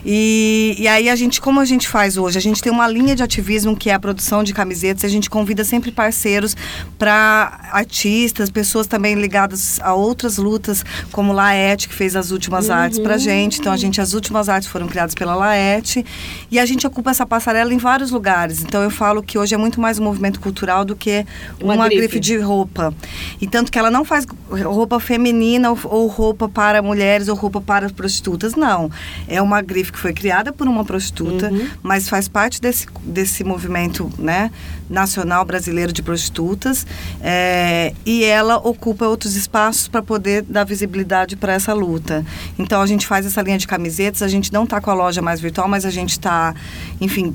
E, 0.05 0.75
e 0.77 0.87
aí 0.87 1.09
a 1.09 1.15
gente, 1.15 1.41
como 1.41 1.59
a 1.59 1.65
gente 1.65 1.87
faz 1.87 2.17
hoje? 2.17 2.37
A 2.37 2.41
gente 2.41 2.61
tem 2.61 2.71
uma 2.71 2.87
linha 2.87 3.15
de 3.15 3.23
ativismo 3.23 3.75
que 3.75 3.89
é 3.89 3.93
a 3.93 3.99
produção 3.99 4.43
de 4.43 4.53
camisetas. 4.53 5.03
A 5.03 5.07
gente 5.07 5.29
convida 5.29 5.63
sempre 5.63 5.91
parceiros 5.91 6.55
para 6.97 7.59
artistas, 7.71 8.49
pessoas 8.49 8.87
também 8.87 9.15
ligadas 9.15 9.79
a 9.81 9.93
outras 9.93 10.37
lutas, 10.37 10.83
como 11.11 11.33
Laete, 11.33 11.87
que 11.87 11.95
fez 11.95 12.15
as 12.15 12.31
últimas 12.31 12.69
artes 12.69 12.99
para 12.99 13.17
gente. 13.17 13.59
Então 13.59 13.71
a 13.71 13.77
gente, 13.77 13.99
as 14.01 14.13
últimas 14.13 14.49
artes 14.49 14.67
foram 14.67 14.87
criadas 14.87 15.15
pela 15.15 15.35
Laete. 15.35 16.05
E 16.51 16.59
a 16.59 16.65
gente 16.65 16.85
ocupa 16.85 17.11
essa 17.11 17.25
passarela 17.25 17.73
em 17.73 17.77
vários 17.77 18.11
lugares. 18.11 18.61
Então 18.61 18.83
eu 18.83 18.91
falo 18.91 19.23
que 19.23 19.37
hoje 19.37 19.55
é 19.55 19.57
muito 19.57 19.79
mais 19.79 19.97
um 19.97 20.03
movimento 20.03 20.39
cultural 20.39 20.83
do 20.85 20.95
que 20.95 21.25
Uma 21.61 21.75
uma, 21.75 21.85
grife. 21.87 22.01
grife 22.01 22.19
de 22.19 22.37
roupa. 22.37 22.93
E 23.39 23.47
tanto 23.47 23.71
que 23.71 23.79
ela 23.79 23.89
não 23.89 24.03
faz 24.05 24.25
roupa 24.49 24.99
feminina 24.99 25.71
ou, 25.71 25.79
ou 25.85 26.07
roupa 26.07 26.47
para 26.47 26.81
mulheres 26.81 27.27
ou 27.27 27.35
roupa 27.35 27.61
para 27.61 27.89
prostitutas, 27.89 28.24
não. 28.55 28.89
É 29.27 29.41
uma 29.41 29.61
grife 29.61 29.91
que 29.91 29.99
foi 29.99 30.13
criada 30.13 30.51
por 30.51 30.67
uma 30.67 30.83
prostituta, 30.83 31.51
mas 31.81 32.09
faz 32.09 32.27
parte 32.27 32.61
desse, 32.61 32.87
desse 33.03 33.43
movimento 33.43 34.11
né, 34.17 34.51
nacional 34.89 35.43
brasileiro 35.45 35.91
de 35.91 36.01
prostitutas. 36.01 36.85
é, 37.21 37.93
e 38.05 38.23
ela 38.23 38.57
ocupa 38.57 39.05
outros 39.07 39.35
espaços 39.35 39.87
para 39.87 40.01
poder 40.01 40.43
dar 40.43 40.63
visibilidade 40.63 41.35
para 41.35 41.53
essa 41.53 41.73
luta. 41.73 42.25
Então 42.57 42.81
a 42.81 42.85
gente 42.87 43.05
faz 43.07 43.25
essa 43.25 43.41
linha 43.41 43.57
de 43.57 43.67
camisetas, 43.67 44.21
a 44.21 44.27
gente 44.27 44.51
não 44.53 44.63
está 44.63 44.79
com 44.81 44.91
a 44.91 44.93
loja 44.93 45.21
mais 45.21 45.39
virtual, 45.39 45.67
mas 45.67 45.85
a 45.85 45.89
gente 45.89 46.11
está, 46.11 46.53
enfim, 47.01 47.33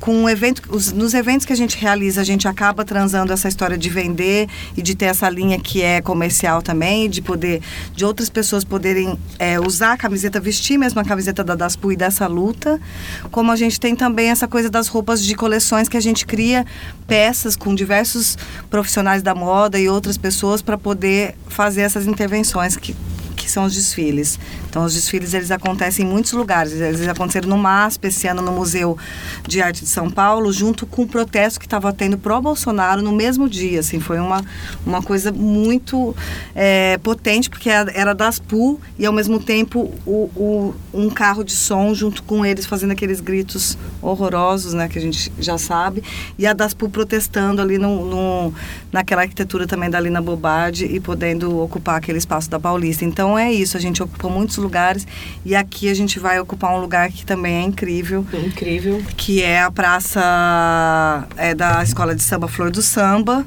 com 0.00 0.14
um 0.14 0.28
evento, 0.28 0.62
os- 0.68 0.92
nos 0.92 1.12
eventos 1.14 1.44
que 1.44 1.52
a 1.52 1.56
gente 1.56 1.76
realiza, 1.76 2.20
a 2.20 2.24
gente 2.24 2.46
acaba 2.46 2.84
transando 2.84 3.32
essa 3.32 3.48
história 3.48 3.76
de 3.76 3.88
vender 3.88 4.48
e 4.76 4.82
de 4.82 4.94
ter 4.94 5.06
essa 5.06 5.28
linha 5.28 5.58
que 5.58 5.82
é 5.82 6.00
comercial 6.00 6.62
também, 6.62 7.08
de 7.10 7.20
poder, 7.20 7.60
de 7.94 8.04
outras 8.04 8.28
pessoas 8.30 8.64
poderem 8.64 9.18
é, 9.38 9.58
usar 9.60 9.92
a 9.92 9.96
camiseta, 9.96 10.38
vestir 10.40 10.78
mesmo 10.78 11.00
a 11.00 11.04
camiseta 11.04 11.42
da 11.42 11.54
Daspu 11.54 11.92
e 11.92 11.96
dessa 11.96 12.26
luta. 12.26 12.80
Como 13.30 13.50
a 13.50 13.56
gente 13.56 13.78
tem 13.80 13.94
também 13.96 14.30
essa 14.30 14.46
coisa 14.46 14.70
das 14.70 14.88
roupas 14.88 15.22
de 15.22 15.34
coleções 15.34 15.88
que 15.88 15.96
a 15.96 16.00
gente 16.00 16.24
cria 16.26 16.64
peças 17.06 17.56
com 17.56 17.74
diversos 17.74 18.36
profissionais 18.68 19.22
da 19.22 19.34
moda 19.34 19.78
e 19.78 19.88
outras 19.88 20.18
pessoas 20.18 20.60
para 20.62 20.76
poder 20.76 21.34
fazer 21.48 21.82
essas 21.82 22.06
intervenções 22.06 22.76
que 22.76 22.94
são 23.56 23.64
os 23.64 23.74
desfiles. 23.74 24.38
Então, 24.68 24.84
os 24.84 24.92
desfiles 24.94 25.32
eles 25.34 25.50
acontecem 25.50 26.04
em 26.04 26.08
muitos 26.08 26.32
lugares. 26.32 26.72
Eles 26.72 27.08
aconteceram 27.08 27.48
no 27.48 27.56
MASP 27.56 28.06
esse 28.08 28.28
ano 28.28 28.42
no 28.42 28.52
Museu 28.52 28.96
de 29.48 29.62
Arte 29.62 29.80
de 29.82 29.88
São 29.88 30.10
Paulo, 30.10 30.52
junto 30.52 30.86
com 30.86 31.02
o 31.02 31.06
protesto 31.08 31.58
que 31.58 31.64
estava 31.66 31.90
tendo 31.92 32.18
pró 32.18 32.38
Bolsonaro 32.40 33.00
no 33.00 33.12
mesmo 33.12 33.48
dia. 33.48 33.80
Assim, 33.80 33.98
foi 33.98 34.18
uma, 34.20 34.44
uma 34.84 35.02
coisa 35.02 35.32
muito 35.32 36.14
é, 36.54 36.98
potente, 36.98 37.48
porque 37.48 37.70
era 37.70 38.14
das 38.14 38.38
PU 38.38 38.78
e 38.98 39.06
ao 39.06 39.12
mesmo 39.12 39.38
tempo 39.40 39.90
o, 40.04 40.30
o- 40.36 40.74
um 40.92 41.08
carro 41.08 41.42
de 41.42 41.52
som 41.56 41.94
junto 41.94 42.22
com 42.22 42.44
eles 42.44 42.66
fazendo 42.66 42.90
aqueles 42.92 43.20
gritos 43.20 43.76
horrorosos, 44.02 44.74
né, 44.74 44.88
que 44.88 44.98
a 44.98 45.02
gente 45.02 45.32
já 45.38 45.56
sabe, 45.58 46.02
e 46.38 46.46
a 46.46 46.52
das 46.52 46.74
PU 46.74 46.88
protestando 46.90 47.62
ali 47.62 47.78
no, 47.78 48.04
no- 48.04 48.54
naquela 48.92 49.22
arquitetura 49.22 49.66
também 49.66 49.88
da 49.88 49.98
Lina 49.98 50.20
Bobardi 50.20 50.84
e 50.84 51.00
podendo 51.00 51.58
ocupar 51.60 51.96
aquele 51.96 52.18
espaço 52.18 52.50
da 52.50 52.60
Paulista. 52.60 53.04
Então 53.04 53.38
é 53.38 53.45
isso, 53.52 53.76
a 53.76 53.80
gente 53.80 54.02
ocupa 54.02 54.28
muitos 54.28 54.56
lugares 54.56 55.06
e 55.44 55.54
aqui 55.54 55.88
a 55.88 55.94
gente 55.94 56.18
vai 56.18 56.38
ocupar 56.40 56.74
um 56.74 56.80
lugar 56.80 57.10
que 57.10 57.24
também 57.24 57.56
é 57.56 57.62
incrível, 57.62 58.26
Incrível. 58.32 59.02
que 59.16 59.42
é 59.42 59.62
a 59.62 59.70
praça 59.70 61.26
é, 61.36 61.54
da 61.54 61.82
Escola 61.82 62.14
de 62.14 62.22
Samba 62.22 62.48
Flor 62.48 62.70
do 62.70 62.82
Samba. 62.82 63.44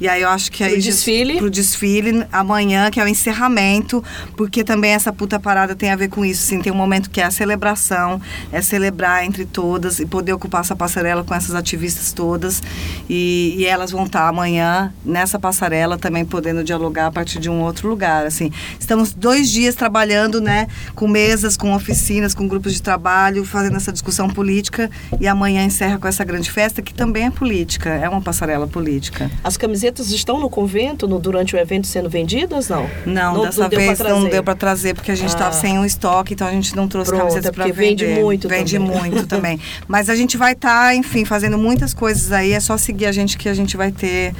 E 0.00 0.08
aí 0.08 0.22
eu 0.22 0.28
acho 0.28 0.50
que 0.52 0.62
aí 0.62 0.72
Pro 0.74 0.82
desfile? 0.82 1.36
pro 1.38 1.50
desfile 1.50 2.24
amanhã, 2.32 2.90
que 2.90 3.00
é 3.00 3.04
o 3.04 3.08
encerramento, 3.08 4.02
porque 4.36 4.62
também 4.62 4.92
essa 4.92 5.12
puta 5.12 5.40
parada 5.40 5.74
tem 5.74 5.90
a 5.90 5.96
ver 5.96 6.08
com 6.08 6.24
isso, 6.24 6.44
assim, 6.44 6.60
tem 6.60 6.72
um 6.72 6.76
momento 6.76 7.10
que 7.10 7.20
é 7.20 7.24
a 7.24 7.30
celebração, 7.30 8.20
é 8.52 8.62
celebrar 8.62 9.24
entre 9.24 9.44
todas 9.44 9.98
e 9.98 10.06
poder 10.06 10.32
ocupar 10.32 10.60
essa 10.60 10.76
passarela 10.76 11.24
com 11.24 11.34
essas 11.34 11.54
ativistas 11.54 12.12
todas. 12.12 12.62
E, 13.08 13.56
e 13.58 13.64
elas 13.66 13.90
vão 13.90 14.04
estar 14.04 14.28
amanhã 14.28 14.92
nessa 15.04 15.38
passarela 15.38 15.98
também 15.98 16.24
podendo 16.24 16.62
dialogar 16.62 17.06
a 17.06 17.10
partir 17.10 17.40
de 17.40 17.50
um 17.50 17.60
outro 17.62 17.88
lugar, 17.88 18.24
assim. 18.26 18.52
Estamos 18.78 19.12
dois 19.12 19.50
dias 19.50 19.74
trabalhando, 19.74 20.40
né, 20.40 20.68
com 20.94 21.08
mesas, 21.08 21.56
com 21.56 21.74
oficinas, 21.74 22.34
com 22.34 22.46
grupos 22.46 22.72
de 22.74 22.82
trabalho, 22.82 23.44
fazendo 23.44 23.76
essa 23.76 23.92
discussão 23.92 24.28
política 24.28 24.90
e 25.20 25.26
amanhã 25.26 25.64
encerra 25.64 25.98
com 25.98 26.06
essa 26.06 26.24
grande 26.24 26.50
festa 26.50 26.80
que 26.82 26.94
também 26.94 27.26
é 27.26 27.30
política, 27.30 27.90
é 27.90 28.08
uma 28.08 28.20
passarela 28.20 28.66
política. 28.66 29.30
As 29.42 29.56
camisetas 29.56 29.87
estão 30.10 30.38
no 30.40 30.48
convento 30.50 31.06
no- 31.08 31.18
durante 31.18 31.54
o 31.54 31.58
evento 31.58 31.86
sendo 31.86 32.08
vendidas, 32.08 32.68
não? 32.68 32.88
Não, 33.06 33.42
dessa 33.42 33.68
deu 33.68 33.78
pra 33.78 33.86
vez 33.94 33.98
não 34.00 34.24
deu 34.28 34.42
para 34.42 34.54
trazer 34.54 34.94
porque 34.94 35.10
a 35.10 35.14
gente 35.16 35.28
estava 35.28 35.50
Ah. 35.50 35.52
sem 35.52 35.78
o 35.78 35.84
estoque, 35.84 36.34
então 36.34 36.46
a 36.46 36.50
gente 36.52 36.74
não 36.76 36.86
trouxe 36.88 37.10
Pronto, 37.10 37.20
camisetas 37.22 37.46
é 37.48 37.52
para 37.52 37.64
porque 37.64 37.72
vender. 37.80 38.06
vende 38.06 38.20
muito 38.20 38.48
Vende 38.48 38.78
também. 38.78 38.90
muito 39.00 39.26
também. 39.28 39.60
Mas 39.86 40.08
a 40.08 40.14
gente 40.16 40.36
vai 40.36 40.52
estar, 40.52 40.94
enfim, 40.94 41.24
fazendo 41.24 41.56
muitas 41.58 41.92
coisas 41.94 42.30
aí. 42.32 42.52
É 42.52 42.60
só 42.60 42.76
seguir 42.76 43.06
a 43.06 43.12
gente 43.12 43.36
que 43.38 43.48
a 43.48 43.54
gente 43.54 43.76
vai 43.76 43.90
ter 43.92 44.34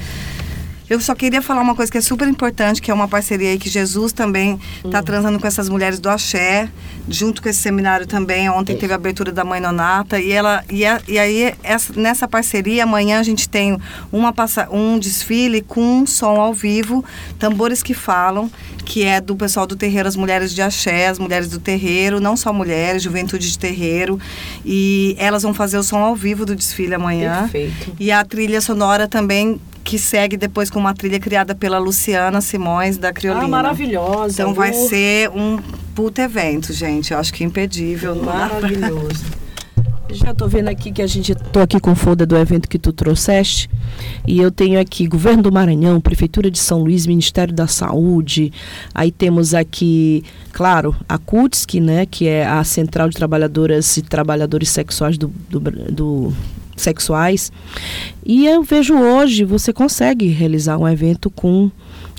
Eu 0.88 1.00
só 1.00 1.14
queria 1.14 1.42
falar 1.42 1.60
uma 1.60 1.74
coisa 1.74 1.92
que 1.92 1.98
é 1.98 2.00
super 2.00 2.26
importante, 2.26 2.80
que 2.80 2.90
é 2.90 2.94
uma 2.94 3.06
parceria 3.06 3.50
aí 3.50 3.58
que 3.58 3.68
Jesus 3.68 4.12
também 4.12 4.58
está 4.84 5.00
hum. 5.00 5.02
transando 5.02 5.38
com 5.38 5.46
essas 5.46 5.68
mulheres 5.68 5.98
do 6.00 6.08
Axé, 6.08 6.68
junto 7.08 7.42
com 7.42 7.48
esse 7.48 7.60
seminário 7.60 8.06
também. 8.06 8.48
Ontem 8.48 8.76
teve 8.76 8.92
a 8.92 8.96
abertura 8.96 9.30
da 9.30 9.44
Mãe 9.44 9.60
Nonata. 9.60 10.18
E, 10.18 10.32
ela, 10.32 10.64
e, 10.70 10.86
a, 10.86 11.00
e 11.06 11.18
aí, 11.18 11.54
essa, 11.62 11.92
nessa 11.92 12.26
parceria, 12.26 12.84
amanhã 12.84 13.20
a 13.20 13.22
gente 13.22 13.48
tem 13.48 13.78
uma, 14.10 14.34
um 14.70 14.98
desfile 14.98 15.60
com 15.60 15.80
um 15.80 16.06
som 16.06 16.40
ao 16.40 16.54
vivo, 16.54 17.04
tambores 17.38 17.82
que 17.82 17.92
falam, 17.92 18.50
que 18.84 19.04
é 19.04 19.20
do 19.20 19.36
pessoal 19.36 19.66
do 19.66 19.76
terreiro, 19.76 20.08
as 20.08 20.16
mulheres 20.16 20.54
de 20.54 20.62
Axé, 20.62 21.08
as 21.08 21.18
mulheres 21.18 21.48
do 21.48 21.60
terreiro, 21.60 22.18
não 22.18 22.34
só 22.34 22.50
mulheres, 22.50 23.02
juventude 23.02 23.50
de 23.50 23.58
terreiro. 23.58 24.18
E 24.64 25.14
elas 25.18 25.42
vão 25.42 25.52
fazer 25.52 25.76
o 25.76 25.82
som 25.82 25.98
ao 25.98 26.16
vivo 26.16 26.46
do 26.46 26.56
desfile 26.56 26.94
amanhã. 26.94 27.42
Perfeito. 27.42 27.94
E 28.00 28.10
a 28.10 28.24
trilha 28.24 28.62
sonora 28.62 29.06
também 29.06 29.60
que 29.88 29.98
segue 29.98 30.36
depois 30.36 30.68
com 30.68 30.78
uma 30.78 30.92
trilha 30.92 31.18
criada 31.18 31.54
pela 31.54 31.78
Luciana 31.78 32.42
Simões 32.42 32.98
da 32.98 33.10
Criolina. 33.10 33.46
Ah, 33.46 33.48
maravilhosa. 33.48 34.42
Então 34.42 34.52
vai 34.52 34.70
ser 34.70 35.30
um 35.30 35.58
puto 35.94 36.20
evento, 36.20 36.74
gente. 36.74 37.14
Eu 37.14 37.18
acho 37.18 37.32
que 37.32 37.42
impedível. 37.42 38.14
Maravilhoso. 38.14 39.24
Já 40.10 40.34
tô 40.34 40.46
vendo 40.46 40.68
aqui 40.68 40.92
que 40.92 41.00
a 41.00 41.06
gente 41.06 41.34
tô 41.34 41.60
aqui 41.60 41.80
com 41.80 41.92
o 41.92 41.94
folder 41.94 42.26
do 42.26 42.36
evento 42.36 42.68
que 42.68 42.78
tu 42.78 42.92
trouxeste 42.92 43.70
e 44.26 44.38
eu 44.38 44.50
tenho 44.50 44.78
aqui 44.78 45.06
Governo 45.06 45.44
do 45.44 45.52
Maranhão, 45.52 46.02
Prefeitura 46.02 46.50
de 46.50 46.58
São 46.58 46.80
Luís, 46.80 47.06
Ministério 47.06 47.54
da 47.54 47.66
Saúde. 47.66 48.52
Aí 48.94 49.10
temos 49.10 49.54
aqui, 49.54 50.22
claro, 50.52 50.94
a 51.08 51.16
CUTSC, 51.16 51.80
né, 51.80 52.04
que 52.04 52.28
é 52.28 52.46
a 52.46 52.62
Central 52.62 53.08
de 53.08 53.16
Trabalhadoras 53.16 53.96
e 53.96 54.02
Trabalhadores 54.02 54.68
Sexuais 54.68 55.16
do, 55.16 55.32
do, 55.48 55.60
do 55.60 56.34
sexuais. 56.80 57.52
E 58.24 58.46
eu 58.46 58.62
vejo 58.62 58.94
hoje, 58.94 59.44
você 59.44 59.72
consegue 59.72 60.28
realizar 60.28 60.78
um 60.78 60.88
evento 60.88 61.30
com 61.30 61.70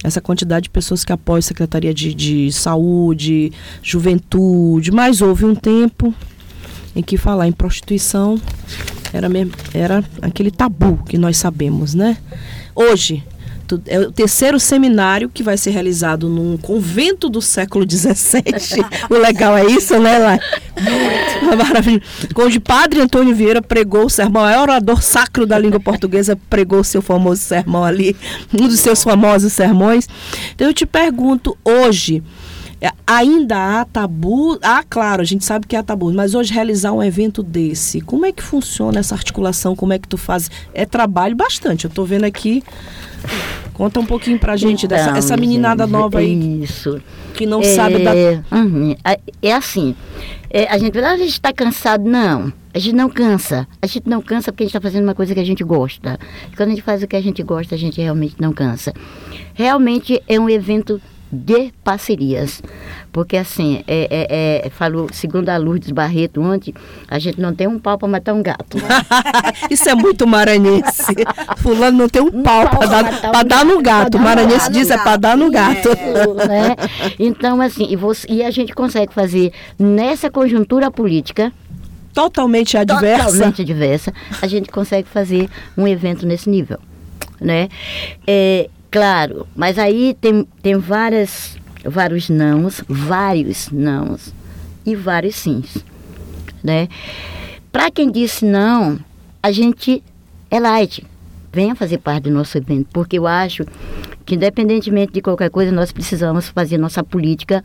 essa 0.04 0.22
quantidade 0.22 0.64
de 0.64 0.70
pessoas 0.70 1.04
que 1.04 1.12
apoiam 1.12 1.40
a 1.40 1.42
Secretaria 1.42 1.94
de, 1.94 2.14
de 2.14 2.52
Saúde, 2.52 3.52
Juventude, 3.82 4.92
mas 4.92 5.22
houve 5.22 5.46
um 5.46 5.56
tempo 5.56 6.14
em 6.96 7.04
que 7.04 7.18
falar 7.18 7.48
em 7.48 7.52
prostituição 7.52 8.40
era, 9.14 9.28
mesmo, 9.28 9.54
era 9.74 10.04
aquele 10.22 10.52
tabu 10.52 11.04
que 11.04 11.18
nós 11.18 11.38
sabemos, 11.38 11.94
né? 11.94 12.18
Hoje, 12.76 13.24
é 13.86 14.00
o 14.00 14.12
terceiro 14.12 14.60
seminário 14.60 15.30
que 15.30 15.44
vai 15.44 15.58
ser 15.58 15.72
realizado 15.72 16.30
num 16.30 16.58
convento 16.58 17.30
do 17.30 17.42
século 17.42 17.86
XVII. 17.90 18.86
o 19.10 19.16
legal 19.16 19.58
é 19.58 19.66
isso, 19.66 20.00
né, 20.00 20.18
Lai? 20.18 20.40
Muito. 20.80 21.58
Maravilhoso. 21.58 22.04
Onde 22.36 22.60
Padre 22.60 23.02
Antônio 23.02 23.36
Vieira 23.36 23.62
pregou 23.62 24.06
o 24.06 24.10
sermão, 24.10 24.48
é 24.48 24.60
orador 24.60 25.02
sacro 25.02 25.46
da 25.46 25.58
língua 25.58 25.80
portuguesa, 25.80 26.40
pregou 26.50 26.80
o 26.80 26.84
seu 26.84 27.02
famoso 27.02 27.42
sermão 27.42 27.84
ali, 27.84 28.16
um 28.54 28.68
dos 28.68 28.80
seus 28.80 29.04
famosos 29.04 29.54
sermões. 29.54 30.08
Então 30.56 30.68
eu 30.68 30.74
te 30.74 30.86
pergunto, 30.86 31.58
hoje, 31.64 32.24
é, 32.82 32.92
ainda 33.06 33.82
há 33.82 33.86
tabu. 33.86 34.58
Ah, 34.62 34.84
claro, 34.88 35.22
a 35.22 35.26
gente 35.26 35.44
sabe 35.44 35.68
que 35.68 35.76
há 35.76 35.84
tabu, 35.84 36.14
mas 36.14 36.34
hoje 36.34 36.54
realizar 36.54 36.92
um 36.92 37.04
evento 37.04 37.44
desse, 37.44 38.02
como 38.02 38.26
é 38.26 38.32
que 38.32 38.44
funciona 38.44 39.00
essa 39.00 39.16
articulação? 39.16 39.76
Como 39.76 39.94
é 39.94 40.00
que 40.00 40.08
tu 40.08 40.18
faz? 40.18 40.50
É 40.74 40.86
trabalho 40.86 41.36
bastante. 41.36 41.86
Eu 41.86 41.90
estou 41.90 42.06
vendo 42.06 42.24
aqui 42.24 42.64
Conta 43.80 44.00
um 44.00 44.06
pouquinho 44.06 44.38
pra 44.38 44.58
gente 44.58 44.86
então, 44.86 44.98
dessa 44.98 45.18
essa 45.18 45.38
meninada 45.38 45.86
gente, 45.86 45.94
nova 45.94 46.20
aí. 46.20 46.64
Isso. 46.64 47.02
Que 47.34 47.46
não 47.46 47.62
é, 47.62 47.64
sabe 47.64 48.04
da. 48.04 48.12
Uhum, 48.52 48.94
é 49.42 49.54
assim. 49.54 49.96
É, 50.50 50.68
a 50.68 50.78
gente 50.78 51.00
a 51.00 51.16
gente 51.16 51.30
está 51.30 51.54
cansado, 51.54 52.04
não. 52.04 52.52
A 52.74 52.80
gente 52.80 52.94
não 52.94 53.10
cansa. 53.10 53.66
A 53.82 53.88
gente 53.88 54.10
não 54.10 54.22
cansa 54.22 54.52
porque 54.52 54.64
a 54.64 54.66
gente 54.66 54.76
está 54.76 54.82
fazendo 54.82 55.04
uma 55.04 55.16
coisa 55.16 55.34
que 55.34 55.40
a 55.40 55.46
gente 55.46 55.64
gosta. 55.64 56.20
E 56.52 56.56
quando 56.58 56.70
a 56.70 56.72
gente 56.72 56.82
faz 56.82 57.02
o 57.04 57.08
que 57.08 57.16
a 57.16 57.22
gente 57.22 57.42
gosta, 57.42 57.76
a 57.76 57.78
gente 57.78 58.02
realmente 58.02 58.36
não 58.38 58.52
cansa. 58.52 58.94
Realmente 59.54 60.22
é 60.28 60.38
um 60.38 60.50
evento 60.50 61.02
de 61.32 61.72
parcerias. 61.84 62.62
Porque 63.12 63.38
assim, 63.38 63.84
é, 63.88 64.08
é, 64.10 64.68
é, 64.68 64.70
falou, 64.70 65.08
segundo 65.12 65.50
a 65.50 65.58
Lourdes 65.58 65.92
Barreto 65.92 66.42
ontem, 66.42 66.74
a 67.08 67.20
gente 67.20 67.40
não 67.40 67.54
tem 67.54 67.68
um 67.68 67.80
pau 67.80 67.98
para 67.98 68.08
matar 68.08 68.34
um 68.34 68.42
gato. 68.42 68.78
Isso 69.70 69.90
é 69.90 69.96
muito 69.96 70.28
maranhense. 70.28 71.14
Fulano 71.58 71.98
não 71.98 72.10
tem 72.10 72.22
um, 72.22 72.28
um 72.28 72.44
pau, 72.44 72.70
para 72.70 72.86
dar, 72.88 73.44
um 73.44 73.48
dar 73.48 73.66
no 73.66 73.82
gato. 73.82 74.18
O 74.18 74.22
maranhense 74.22 74.72
diz 74.72 74.90
é 74.90 74.98
para 74.98 75.18
dar 75.18 75.38
no 75.38 75.50
gato. 75.52 75.90
É, 75.90 76.48
né? 76.48 76.76
Então, 77.18 77.62
assim, 77.62 77.88
e, 77.90 77.96
você, 77.96 78.28
e 78.30 78.44
a 78.44 78.52
gente 78.52 78.74
consegue 78.74 79.14
fazer 79.14 79.52
nessa 79.78 80.30
conjuntura 80.30 80.92
política 80.92 81.52
totalmente 82.14 82.78
adversa. 82.78 83.26
Totalmente 83.26 83.62
adversa, 83.62 84.14
a 84.42 84.48
gente 84.48 84.70
consegue 84.70 85.08
fazer 85.08 85.50
um 85.78 85.88
evento 85.88 86.26
nesse 86.26 86.50
nível, 86.50 86.80
né? 87.40 87.70
É, 88.28 88.70
Claro, 88.92 89.48
mas 89.56 89.78
aí 89.78 90.16
tem, 90.20 90.48
tem 90.64 90.76
várias, 90.78 91.58
vários 91.86 92.28
nãos, 92.30 92.84
vários 92.88 93.70
nãos 93.70 94.34
e 94.84 94.96
vários 94.96 95.36
sims, 95.36 95.78
né? 96.64 96.88
Para 97.72 97.92
quem 97.92 98.10
disse 98.10 98.46
não, 98.46 99.00
a 99.44 99.52
gente 99.52 100.04
é 100.50 100.60
light, 100.60 101.06
venha 101.54 101.76
fazer 101.76 102.00
parte 102.00 102.24
do 102.24 102.32
nosso 102.32 102.58
evento, 102.58 102.88
porque 102.92 103.20
eu 103.20 103.28
acho 103.28 103.64
que 104.26 104.36
independentemente 104.36 105.14
de 105.14 105.22
qualquer 105.22 105.50
coisa, 105.50 105.72
nós 105.72 105.92
precisamos 105.92 106.50
fazer 106.50 106.78
nossa 106.78 107.04
política 107.04 107.64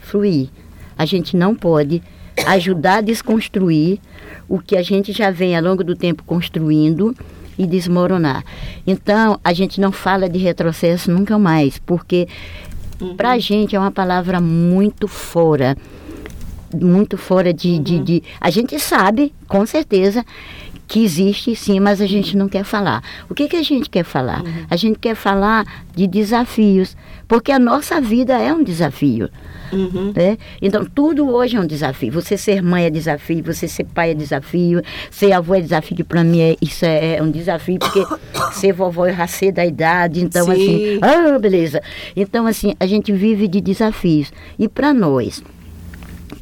fluir. 0.00 0.48
A 0.96 1.04
gente 1.04 1.36
não 1.36 1.54
pode 1.54 2.02
ajudar 2.46 2.98
a 2.98 3.00
desconstruir 3.00 4.00
o 4.48 4.58
que 4.58 4.76
a 4.76 4.82
gente 4.82 5.12
já 5.12 5.30
vem 5.30 5.56
ao 5.56 5.62
longo 5.62 5.84
do 5.84 5.94
tempo 5.94 6.24
construindo 6.24 7.14
e 7.58 7.66
desmoronar. 7.66 8.44
Então, 8.86 9.38
a 9.42 9.52
gente 9.52 9.80
não 9.80 9.92
fala 9.92 10.28
de 10.28 10.38
retrocesso 10.38 11.10
nunca 11.10 11.38
mais, 11.38 11.78
porque 11.78 12.28
uhum. 13.00 13.16
para 13.16 13.32
a 13.32 13.38
gente 13.38 13.74
é 13.74 13.78
uma 13.78 13.92
palavra 13.92 14.40
muito 14.40 15.08
fora 15.08 15.76
muito 16.74 17.16
fora 17.16 17.54
de, 17.54 17.68
uhum. 17.68 17.82
de, 17.82 17.98
de, 18.00 18.22
A 18.40 18.50
gente 18.50 18.78
sabe, 18.80 19.32
com 19.46 19.64
certeza, 19.64 20.24
que 20.86 21.02
existe 21.02 21.54
sim, 21.56 21.80
mas 21.80 22.00
a 22.00 22.06
gente 22.06 22.36
não 22.36 22.48
quer 22.48 22.64
falar. 22.64 23.02
O 23.28 23.34
que, 23.34 23.48
que 23.48 23.56
a 23.56 23.62
gente 23.62 23.88
quer 23.88 24.04
falar? 24.04 24.42
Uhum. 24.42 24.66
A 24.68 24.76
gente 24.76 24.98
quer 24.98 25.14
falar 25.14 25.64
de 25.94 26.06
desafios, 26.06 26.96
porque 27.26 27.52
a 27.52 27.58
nossa 27.58 28.00
vida 28.00 28.34
é 28.34 28.52
um 28.52 28.62
desafio. 28.62 29.30
Uhum. 29.74 30.12
Né? 30.14 30.38
Então, 30.60 30.84
tudo 30.84 31.28
hoje 31.28 31.56
é 31.56 31.60
um 31.60 31.66
desafio. 31.66 32.12
Você 32.12 32.36
ser 32.36 32.62
mãe 32.62 32.84
é 32.84 32.90
desafio, 32.90 33.42
você 33.44 33.68
ser 33.68 33.84
pai 33.84 34.10
é 34.10 34.14
desafio, 34.14 34.82
ser 35.10 35.32
avô 35.32 35.54
é 35.54 35.60
desafio, 35.60 36.04
para 36.04 36.24
mim 36.24 36.40
é, 36.40 36.56
isso 36.60 36.84
é, 36.84 37.16
é, 37.16 37.22
um 37.22 37.30
desafio, 37.30 37.78
porque 37.78 38.04
ser 38.52 38.72
vovó 38.72 39.06
é 39.06 39.26
ser 39.26 39.52
da 39.52 39.64
idade, 39.64 40.22
então 40.22 40.50
assim, 40.50 40.66
Sim. 40.66 40.98
assim, 41.02 41.34
ah, 41.34 41.38
beleza. 41.38 41.82
Então, 42.16 42.46
assim, 42.46 42.74
a 42.78 42.86
gente 42.86 43.12
vive 43.12 43.48
de 43.48 43.60
desafios. 43.60 44.32
E 44.58 44.68
para 44.68 44.92
nós, 44.92 45.42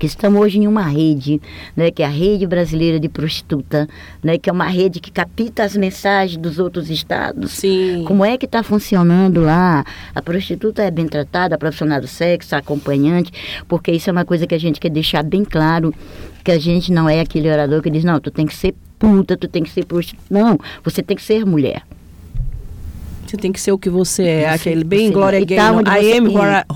que 0.03 0.07
estamos 0.07 0.41
hoje 0.41 0.59
em 0.59 0.67
uma 0.67 0.83
rede, 0.83 1.41
né, 1.77 1.89
que 1.89 2.03
é 2.03 2.07
a 2.07 2.09
Rede 2.09 2.45
Brasileira 2.45 2.99
de 2.99 3.09
Prostituta, 3.09 3.89
né, 4.21 4.37
que 4.37 4.51
é 4.51 4.53
uma 4.53 4.67
rede 4.67 4.99
que 4.99 5.13
capta 5.13 5.63
as 5.63 5.77
mensagens 5.77 6.37
dos 6.37 6.59
outros 6.59 6.91
estados. 6.91 7.53
Sim. 7.53 8.03
Como 8.05 8.25
é 8.25 8.37
que 8.37 8.47
está 8.47 8.65
funcionando 8.65 9.43
lá? 9.43 9.85
A 10.13 10.21
prostituta 10.21 10.83
é 10.83 10.91
bem 10.91 11.07
tratada, 11.07 11.55
a 11.55 11.59
profissional 11.59 12.01
do 12.01 12.09
sexo, 12.09 12.53
a 12.57 12.59
acompanhante, 12.59 13.31
porque 13.69 13.93
isso 13.93 14.11
é 14.11 14.13
uma 14.13 14.25
coisa 14.25 14.45
que 14.45 14.57
a 14.57 14.59
gente 14.59 14.81
quer 14.81 14.91
deixar 14.91 15.23
bem 15.23 15.45
claro, 15.45 15.95
que 16.43 16.51
a 16.51 16.59
gente 16.59 16.91
não 16.91 17.09
é 17.09 17.21
aquele 17.21 17.49
orador 17.49 17.81
que 17.81 17.89
diz, 17.89 18.03
não, 18.03 18.19
tu 18.19 18.33
tem 18.33 18.45
que 18.45 18.57
ser 18.57 18.75
puta, 18.99 19.37
tu 19.37 19.47
tem 19.47 19.63
que 19.63 19.71
ser 19.71 19.85
prostituta. 19.85 20.27
Não, 20.29 20.59
você 20.83 21.01
tem 21.01 21.17
que 21.17 21.23
ser 21.23 21.47
mulher. 21.47 21.85
Você 23.33 23.39
tem 23.39 23.51
que 23.51 23.59
ser 23.59 23.73
o 23.73 23.79
que 23.79 23.89
você 23.89 24.25
é, 24.25 24.51
aquele 24.51 24.85
bem 24.85 25.11
Glória 25.11 25.41
tá 25.41 25.47
Gaynor. 25.47 25.85
Tá 25.85 25.99
I 25.99 26.19
am 26.19 26.27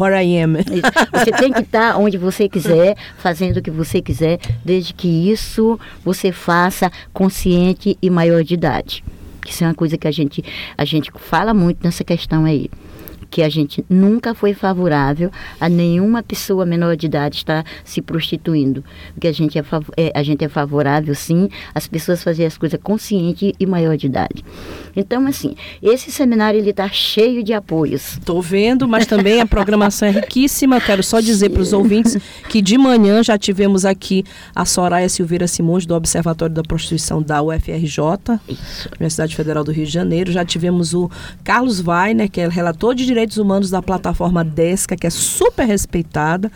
where 0.00 0.26
I 0.26 0.38
am. 0.40 0.54
Você 1.12 1.30
tem 1.32 1.52
que 1.52 1.60
estar 1.60 1.92
tá 1.92 1.98
onde 1.98 2.16
você 2.16 2.48
quiser, 2.48 2.96
fazendo 3.18 3.58
o 3.58 3.62
que 3.62 3.70
você 3.70 4.00
quiser, 4.00 4.38
desde 4.64 4.94
que 4.94 5.06
isso 5.30 5.78
você 6.02 6.32
faça 6.32 6.90
consciente 7.12 7.98
e 8.00 8.08
maior 8.08 8.42
de 8.42 8.54
idade. 8.54 9.04
Isso 9.46 9.64
é 9.64 9.66
uma 9.66 9.74
coisa 9.74 9.98
que 9.98 10.08
a 10.08 10.10
gente, 10.10 10.42
a 10.78 10.84
gente 10.86 11.12
fala 11.14 11.52
muito 11.52 11.84
nessa 11.84 12.02
questão 12.02 12.46
aí 12.46 12.70
que 13.30 13.42
a 13.42 13.48
gente 13.48 13.84
nunca 13.88 14.34
foi 14.34 14.54
favorável 14.54 15.30
a 15.60 15.68
nenhuma 15.68 16.22
pessoa 16.22 16.64
menor 16.64 16.96
de 16.96 17.06
idade 17.06 17.36
estar 17.36 17.64
se 17.84 18.00
prostituindo. 18.00 18.84
Porque 19.12 19.28
a 19.28 19.32
gente 19.32 19.58
é, 19.58 19.64
é, 19.96 20.12
a 20.14 20.22
gente 20.22 20.44
é 20.44 20.48
favorável, 20.48 21.14
sim, 21.14 21.48
as 21.74 21.86
pessoas 21.86 22.22
fazerem 22.22 22.46
as 22.46 22.58
coisas 22.58 22.78
consciente 22.82 23.54
e 23.58 23.66
maior 23.66 23.96
de 23.96 24.06
idade. 24.06 24.44
Então, 24.94 25.26
assim, 25.26 25.54
esse 25.82 26.10
seminário 26.10 26.58
ele 26.58 26.70
está 26.70 26.88
cheio 26.88 27.42
de 27.42 27.52
apoios. 27.52 28.12
Estou 28.12 28.40
vendo, 28.40 28.88
mas 28.88 29.06
também 29.06 29.40
a 29.40 29.46
programação 29.46 30.08
é 30.08 30.10
riquíssima. 30.10 30.80
Quero 30.80 31.02
só 31.02 31.20
dizer 31.20 31.50
para 31.50 31.62
os 31.62 31.72
ouvintes 31.72 32.16
que 32.48 32.62
de 32.62 32.78
manhã 32.78 33.22
já 33.22 33.36
tivemos 33.36 33.84
aqui 33.84 34.24
a 34.54 34.64
Soraya 34.64 35.08
Silveira 35.08 35.46
Simões, 35.46 35.86
do 35.86 35.94
Observatório 35.94 36.54
da 36.54 36.62
Prostituição 36.62 37.22
da 37.22 37.42
UFRJ, 37.42 38.40
Isso. 38.48 38.88
Universidade 38.92 39.36
Federal 39.36 39.64
do 39.64 39.72
Rio 39.72 39.84
de 39.84 39.92
Janeiro. 39.92 40.32
Já 40.32 40.44
tivemos 40.44 40.94
o 40.94 41.10
Carlos 41.44 41.84
Weiner, 41.86 42.30
que 42.30 42.40
é 42.40 42.48
relator 42.48 42.94
de 42.94 43.04
direitos 43.16 43.38
humanos 43.38 43.70
da 43.70 43.80
plataforma 43.80 44.44
Desca, 44.44 44.94
que 44.94 45.06
é 45.06 45.10
super 45.10 45.64
respeitada. 45.64 46.52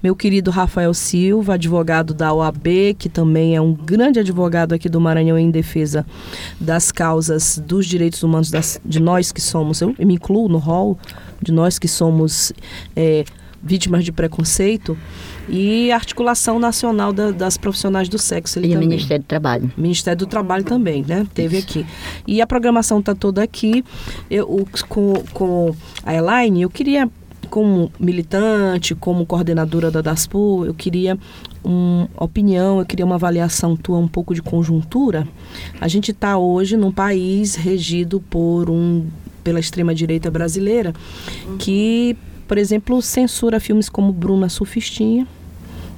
Meu 0.00 0.14
querido 0.14 0.48
Rafael 0.48 0.94
Silva, 0.94 1.54
advogado 1.54 2.14
da 2.14 2.32
OAB, 2.32 2.94
que 2.96 3.08
também 3.08 3.56
é 3.56 3.60
um 3.60 3.74
grande 3.74 4.20
advogado 4.20 4.74
aqui 4.74 4.88
do 4.88 5.00
Maranhão 5.00 5.36
em 5.36 5.50
defesa 5.50 6.06
das 6.60 6.92
causas 6.92 7.58
dos 7.58 7.84
direitos 7.86 8.22
humanos 8.22 8.48
das, 8.48 8.80
de 8.84 9.00
nós 9.00 9.32
que 9.32 9.40
somos, 9.40 9.80
eu 9.80 9.92
me 9.98 10.14
incluo 10.14 10.48
no 10.48 10.58
rol, 10.58 10.96
de 11.42 11.50
nós 11.50 11.80
que 11.80 11.88
somos 11.88 12.52
é, 12.94 13.24
vítimas 13.64 14.04
de 14.04 14.12
preconceito 14.12 14.96
e 15.48 15.90
articulação 15.90 16.58
nacional 16.58 17.12
da, 17.12 17.30
das 17.30 17.56
profissionais 17.56 18.08
do 18.08 18.18
sexo. 18.18 18.58
Ele 18.58 18.68
e 18.68 18.70
também. 18.70 18.86
o 18.86 18.90
Ministério 18.90 19.22
do 19.22 19.26
Trabalho. 19.26 19.72
Ministério 19.76 20.18
do 20.18 20.26
Trabalho 20.26 20.64
também, 20.64 21.04
né? 21.06 21.26
Teve 21.34 21.58
Isso. 21.58 21.68
aqui. 21.68 21.86
E 22.26 22.40
a 22.40 22.46
programação 22.46 23.00
está 23.00 23.14
toda 23.14 23.42
aqui. 23.42 23.84
Eu, 24.30 24.66
com, 24.88 25.14
com 25.32 25.74
a 26.04 26.14
Elaine, 26.14 26.62
eu 26.62 26.70
queria, 26.70 27.08
como 27.48 27.90
militante, 27.98 28.94
como 28.94 29.26
coordenadora 29.26 29.90
da 29.90 30.00
DASPU, 30.00 30.64
eu 30.66 30.74
queria 30.74 31.18
uma 31.62 32.08
opinião, 32.16 32.80
eu 32.80 32.86
queria 32.86 33.06
uma 33.06 33.14
avaliação 33.14 33.74
tua, 33.74 33.98
um 33.98 34.08
pouco 34.08 34.34
de 34.34 34.42
conjuntura. 34.42 35.26
A 35.80 35.88
gente 35.88 36.10
está 36.10 36.36
hoje 36.36 36.76
num 36.76 36.92
país 36.92 37.54
regido 37.54 38.20
por 38.20 38.68
um 38.68 39.06
pela 39.42 39.60
extrema 39.60 39.94
direita 39.94 40.30
brasileira 40.30 40.94
que 41.58 42.16
por 42.46 42.58
exemplo, 42.58 43.00
censura 43.02 43.58
filmes 43.60 43.88
como 43.88 44.12
Bruna 44.12 44.48
Sufistinha, 44.48 45.26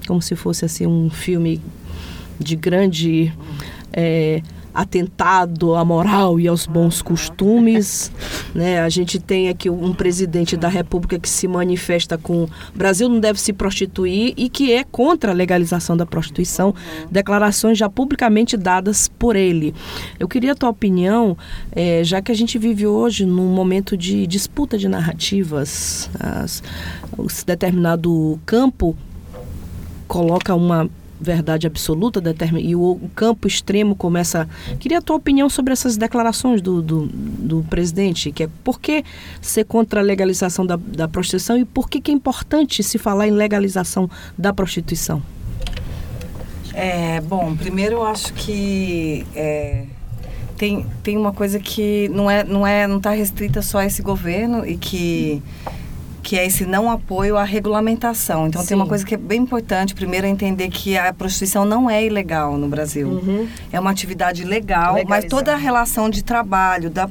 como 0.06 0.22
se 0.22 0.37
fosse 0.37 0.64
assim 0.64 0.87
um 0.87 1.11
filme 1.11 1.61
de 2.38 2.54
grande 2.54 3.32
é, 3.92 4.42
atentado 4.76 5.74
à 5.74 5.82
moral 5.82 6.38
e 6.38 6.46
aos 6.46 6.66
bons 6.66 7.00
costumes. 7.00 8.12
Né? 8.54 8.80
A 8.80 8.88
gente 8.90 9.18
tem 9.18 9.48
aqui 9.48 9.70
um 9.70 9.94
presidente 9.94 10.54
da 10.54 10.68
República 10.68 11.18
que 11.18 11.28
se 11.28 11.48
manifesta 11.48 12.18
com 12.18 12.46
Brasil 12.74 13.08
não 13.08 13.18
deve 13.18 13.40
se 13.40 13.54
prostituir 13.54 14.34
e 14.36 14.50
que 14.50 14.74
é 14.74 14.84
contra 14.84 15.30
a 15.32 15.34
legalização 15.34 15.96
da 15.96 16.04
prostituição, 16.04 16.74
declarações 17.10 17.78
já 17.78 17.88
publicamente 17.88 18.56
dadas 18.56 19.08
por 19.08 19.34
ele. 19.34 19.74
Eu 20.20 20.28
queria 20.28 20.52
a 20.52 20.54
tua 20.54 20.68
opinião, 20.68 21.38
é, 21.72 22.04
já 22.04 22.20
que 22.20 22.30
a 22.30 22.34
gente 22.34 22.58
vive 22.58 22.86
hoje 22.86 23.24
num 23.24 23.48
momento 23.48 23.96
de 23.96 24.26
disputa 24.26 24.76
de 24.76 24.88
narrativas, 24.88 26.10
as, 26.20 26.62
determinado 27.46 28.38
campo 28.44 28.94
coloca 30.06 30.54
uma 30.54 30.90
verdade 31.20 31.66
absoluta 31.66 32.22
e 32.61 32.76
o, 32.76 33.00
campo 33.14 33.46
extremo 33.48 33.94
começa. 33.94 34.48
Queria 34.79 34.98
a 34.98 35.02
tua 35.02 35.16
opinião 35.16 35.48
sobre 35.48 35.72
essas 35.72 35.96
declarações 35.96 36.61
do, 36.61 36.83
do, 36.83 37.07
do, 37.07 37.62
presidente, 37.64 38.31
que 38.31 38.44
é 38.44 38.48
por 38.62 38.81
que 38.81 39.05
ser 39.40 39.64
contra 39.64 40.00
a 40.00 40.02
legalização 40.02 40.66
da, 40.66 40.76
da 40.76 41.09
prostituição 41.09 41.57
e 41.57 41.64
por 41.64 41.88
que, 41.88 42.00
que 42.00 42.11
é 42.11 42.14
importante 42.14 42.83
se 42.83 42.98
falar 42.98 43.26
em 43.26 43.33
legalização 43.33 44.11
da 44.37 44.52
prostituição? 44.52 45.22
É, 46.74 47.20
bom, 47.22 47.57
primeiro 47.57 47.96
eu 47.96 48.07
acho 48.07 48.35
que 48.35 49.26
é, 49.35 49.85
tem, 50.59 50.87
tem 51.02 51.16
uma 51.16 51.33
coisa 51.33 51.59
que 51.59 52.09
não 52.09 52.31
é 52.31 52.44
não 52.44 52.66
é 52.66 52.87
não 52.87 52.98
está 52.98 53.11
restrita 53.12 53.62
só 53.62 53.79
a 53.79 53.87
esse 53.87 54.02
governo 54.02 54.66
e 54.66 54.76
que 54.76 55.42
que 56.26 56.36
é 56.36 56.44
esse 56.44 56.66
não 56.66 56.90
apoio 56.90 57.36
à 57.36 57.44
regulamentação. 57.44 58.48
Então 58.48 58.60
Sim. 58.60 58.66
tem 58.66 58.76
uma 58.76 58.88
coisa 58.88 59.06
que 59.06 59.14
é 59.14 59.16
bem 59.16 59.42
importante, 59.42 59.94
primeiro 59.94 60.26
é 60.26 60.28
entender 60.28 60.68
que 60.70 60.98
a 60.98 61.12
prostituição 61.12 61.64
não 61.64 61.88
é 61.88 62.04
ilegal 62.04 62.56
no 62.56 62.66
Brasil. 62.66 63.06
Uhum. 63.06 63.48
É 63.72 63.78
uma 63.78 63.92
atividade 63.92 64.42
legal, 64.42 64.96
mas 65.06 65.26
toda 65.26 65.52
a 65.52 65.56
relação 65.56 66.10
de 66.10 66.24
trabalho 66.24 66.90
da, 66.90 67.08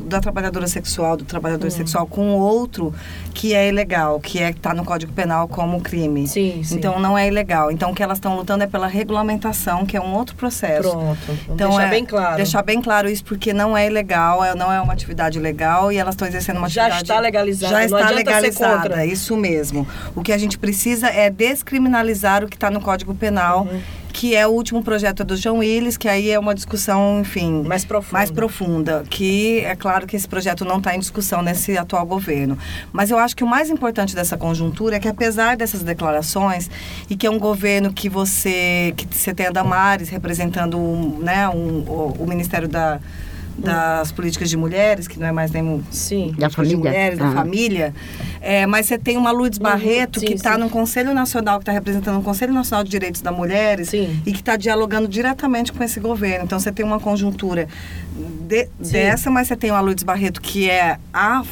da 0.00 0.20
trabalhadora 0.20 0.66
sexual, 0.66 1.16
do 1.16 1.24
trabalhador 1.24 1.64
uhum. 1.64 1.70
sexual 1.70 2.06
com 2.06 2.34
outro, 2.34 2.92
que 3.32 3.54
é 3.54 3.68
ilegal, 3.68 4.20
que 4.20 4.38
é 4.38 4.50
está 4.50 4.74
no 4.74 4.84
Código 4.84 5.14
Penal 5.14 5.48
como 5.48 5.80
crime. 5.80 6.28
Sim, 6.28 6.62
sim. 6.62 6.74
Então 6.74 6.98
não 6.98 7.16
é 7.16 7.26
ilegal. 7.26 7.70
Então 7.70 7.92
o 7.92 7.94
que 7.94 8.02
elas 8.02 8.18
estão 8.18 8.36
lutando 8.36 8.64
é 8.64 8.66
pela 8.66 8.86
regulamentação, 8.86 9.86
que 9.86 9.96
é 9.96 10.00
um 10.00 10.14
outro 10.14 10.36
processo. 10.36 10.90
Pronto. 10.90 11.38
Então 11.48 11.70
deixar 11.70 11.86
é, 11.86 11.90
bem 11.90 12.04
claro. 12.04 12.36
Deixar 12.36 12.62
bem 12.62 12.82
claro 12.82 13.08
isso 13.08 13.24
porque 13.24 13.54
não 13.54 13.74
é 13.74 13.86
ilegal, 13.86 14.44
é, 14.44 14.54
não 14.54 14.70
é 14.70 14.78
uma 14.78 14.92
atividade 14.92 15.38
legal 15.38 15.90
e 15.90 15.96
elas 15.96 16.14
estão 16.14 16.28
exercendo 16.28 16.58
uma 16.58 16.68
já 16.68 16.82
atividade 16.82 17.08
Já 17.08 17.14
está 17.14 17.20
legalizada. 17.22 17.72
Já 17.72 17.84
está 17.86 18.10
contra. 18.58 19.06
Isso 19.06 19.36
mesmo. 19.36 19.86
O 20.14 20.22
que 20.22 20.32
a 20.32 20.38
gente 20.38 20.58
precisa 20.58 21.08
é 21.08 21.30
descriminalizar 21.30 22.44
o 22.44 22.48
que 22.48 22.56
está 22.56 22.70
no 22.70 22.80
Código 22.80 23.14
Penal. 23.14 23.68
Uhum. 23.70 23.80
Que 24.10 24.34
é 24.34 24.46
o 24.46 24.50
último 24.50 24.82
projeto 24.82 25.22
do 25.22 25.36
João 25.36 25.58
Willis, 25.58 25.96
que 25.96 26.08
aí 26.08 26.30
é 26.30 26.38
uma 26.38 26.54
discussão, 26.54 27.20
enfim. 27.20 27.62
Mais 27.62 27.84
profunda. 27.84 28.12
Mais 28.12 28.30
profunda. 28.30 29.04
Que 29.08 29.60
é 29.60 29.76
claro 29.76 30.06
que 30.06 30.16
esse 30.16 30.26
projeto 30.26 30.64
não 30.64 30.78
está 30.78 30.96
em 30.96 30.98
discussão 30.98 31.40
nesse 31.40 31.76
atual 31.76 32.04
governo. 32.04 32.58
Mas 32.90 33.10
eu 33.10 33.18
acho 33.18 33.36
que 33.36 33.44
o 33.44 33.46
mais 33.46 33.70
importante 33.70 34.16
dessa 34.16 34.36
conjuntura 34.36 34.96
é 34.96 34.98
que, 34.98 35.06
apesar 35.06 35.56
dessas 35.56 35.82
declarações, 35.82 36.68
e 37.08 37.14
que 37.16 37.26
é 37.26 37.30
um 37.30 37.38
governo 37.38 37.92
que 37.92 38.08
você. 38.08 38.92
que 38.96 39.06
você 39.14 39.32
tem 39.32 39.46
a 39.46 39.50
Damares 39.50 40.08
representando 40.08 40.78
né, 41.20 41.48
um, 41.48 41.84
o, 41.86 42.16
o 42.18 42.26
Ministério 42.26 42.66
da 42.66 42.98
das 43.58 44.12
políticas 44.12 44.48
de 44.48 44.56
mulheres, 44.56 45.08
que 45.08 45.18
não 45.18 45.26
é 45.26 45.32
mais 45.32 45.50
nem 45.50 45.84
Sim. 45.90 46.34
da 46.38 46.48
família. 46.48 46.76
de 46.76 46.82
mulheres, 46.82 47.18
da 47.18 47.32
família. 47.32 47.94
É, 48.40 48.66
mas 48.66 48.86
você 48.86 48.96
tem 48.96 49.16
uma 49.16 49.32
Lourdes 49.32 49.58
uhum. 49.58 49.64
Barreto, 49.64 50.20
sim, 50.20 50.26
que 50.26 50.34
está 50.34 50.56
no 50.56 50.70
Conselho 50.70 51.12
Nacional, 51.12 51.58
que 51.58 51.62
está 51.62 51.72
representando 51.72 52.20
o 52.20 52.22
Conselho 52.22 52.52
Nacional 52.52 52.84
de 52.84 52.90
Direitos 52.90 53.20
das 53.20 53.34
Mulheres 53.34 53.88
sim. 53.88 54.22
e 54.24 54.32
que 54.32 54.40
está 54.40 54.56
dialogando 54.56 55.08
diretamente 55.08 55.72
com 55.72 55.82
esse 55.82 55.98
governo. 55.98 56.44
Então 56.44 56.58
você 56.58 56.70
tem 56.70 56.84
uma 56.86 57.00
conjuntura 57.00 57.68
de, 58.46 58.68
dessa, 58.78 59.30
mas 59.30 59.48
você 59.48 59.56
tem 59.56 59.70
uma 59.70 59.80
Lourdes 59.80 60.04
Barreto, 60.04 60.40
que 60.40 60.70
é 60.70 60.98
a 61.12 61.42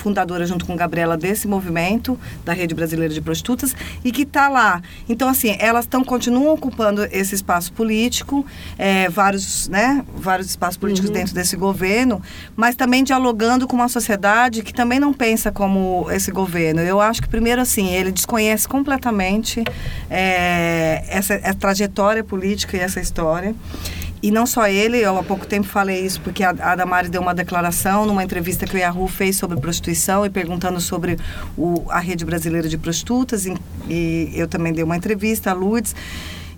fundadora 0.00 0.46
junto 0.46 0.64
com 0.64 0.74
Gabriela 0.76 1.16
desse 1.16 1.46
movimento 1.46 2.18
da 2.44 2.52
Rede 2.52 2.74
Brasileira 2.74 3.12
de 3.12 3.20
Prostitutas 3.20 3.74
e 4.04 4.10
que 4.10 4.22
está 4.22 4.48
lá. 4.48 4.82
Então, 5.08 5.28
assim, 5.28 5.56
elas 5.58 5.84
estão 5.84 6.02
continuam 6.02 6.52
ocupando 6.54 7.04
esse 7.12 7.34
espaço 7.34 7.72
político, 7.72 8.44
é, 8.78 9.08
vários, 9.08 9.68
né, 9.68 10.04
vários 10.14 10.48
espaços 10.50 10.76
políticos 10.76 11.10
uhum. 11.10 11.14
dentro 11.14 11.34
desse 11.34 11.56
governo, 11.56 12.22
mas 12.56 12.74
também 12.74 13.04
dialogando 13.04 13.66
com 13.66 13.76
uma 13.76 13.88
sociedade 13.88 14.62
que 14.62 14.72
também 14.72 14.98
não 14.98 15.12
pensa 15.12 15.52
como 15.52 16.06
esse 16.10 16.30
governo. 16.30 16.80
Eu 16.80 17.00
acho 17.00 17.22
que 17.22 17.28
primeiro, 17.28 17.60
assim, 17.60 17.88
ele 17.88 18.10
desconhece 18.10 18.66
completamente 18.68 19.62
é, 20.08 21.04
essa, 21.08 21.34
essa 21.34 21.54
trajetória 21.54 22.24
política 22.24 22.76
e 22.76 22.80
essa 22.80 23.00
história. 23.00 23.54
E 24.22 24.30
não 24.30 24.46
só 24.46 24.66
ele, 24.66 24.98
eu 24.98 25.16
há 25.16 25.22
pouco 25.22 25.46
tempo 25.46 25.66
falei 25.66 26.04
isso 26.04 26.20
porque 26.20 26.44
a, 26.44 26.50
a 26.50 26.76
Damares 26.76 27.08
deu 27.08 27.22
uma 27.22 27.34
declaração 27.34 28.04
numa 28.04 28.22
entrevista 28.22 28.66
que 28.66 28.76
o 28.76 28.78
Yahoo 28.78 29.08
fez 29.08 29.36
sobre 29.36 29.58
prostituição 29.58 30.26
e 30.26 30.30
perguntando 30.30 30.78
sobre 30.80 31.16
o, 31.56 31.84
a 31.88 31.98
rede 31.98 32.24
brasileira 32.24 32.68
de 32.68 32.76
prostitutas. 32.76 33.46
E, 33.46 33.54
e 33.88 34.32
eu 34.34 34.46
também 34.46 34.72
dei 34.72 34.84
uma 34.84 34.96
entrevista 34.96 35.50
a 35.50 35.54
Lourdes. 35.54 35.94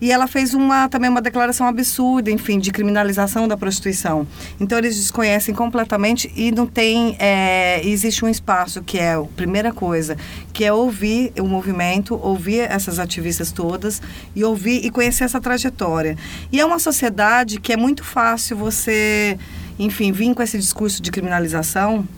E 0.02 0.10
ela 0.10 0.26
fez 0.26 0.52
uma, 0.52 0.88
também 0.88 1.08
uma 1.08 1.22
declaração 1.22 1.64
absurda, 1.64 2.28
enfim, 2.28 2.58
de 2.58 2.72
criminalização 2.72 3.46
da 3.46 3.56
prostituição. 3.56 4.26
Então 4.58 4.76
eles 4.76 4.96
desconhecem 4.96 5.54
completamente 5.54 6.28
e 6.34 6.50
não 6.50 6.66
tem. 6.66 7.14
É, 7.20 7.80
existe 7.86 8.24
um 8.24 8.28
espaço 8.28 8.82
que 8.82 8.98
é 8.98 9.12
a 9.12 9.22
primeira 9.22 9.72
coisa, 9.72 10.16
que 10.52 10.64
é 10.64 10.72
ouvir 10.72 11.32
o 11.38 11.46
movimento, 11.46 12.18
ouvir 12.20 12.68
essas 12.68 12.98
ativistas 12.98 13.52
todas 13.52 14.02
e 14.34 14.42
ouvir 14.42 14.84
e 14.84 14.90
conhecer 14.90 15.22
essa 15.22 15.40
trajetória. 15.40 16.16
E 16.50 16.58
é 16.58 16.66
uma 16.66 16.80
sociedade 16.80 17.60
que 17.60 17.72
é 17.72 17.76
muito 17.76 18.02
fácil 18.02 18.56
você, 18.56 19.38
enfim, 19.78 20.10
vir 20.10 20.34
com 20.34 20.42
esse 20.42 20.58
discurso 20.58 21.00
de 21.00 21.12
criminalização 21.12 22.08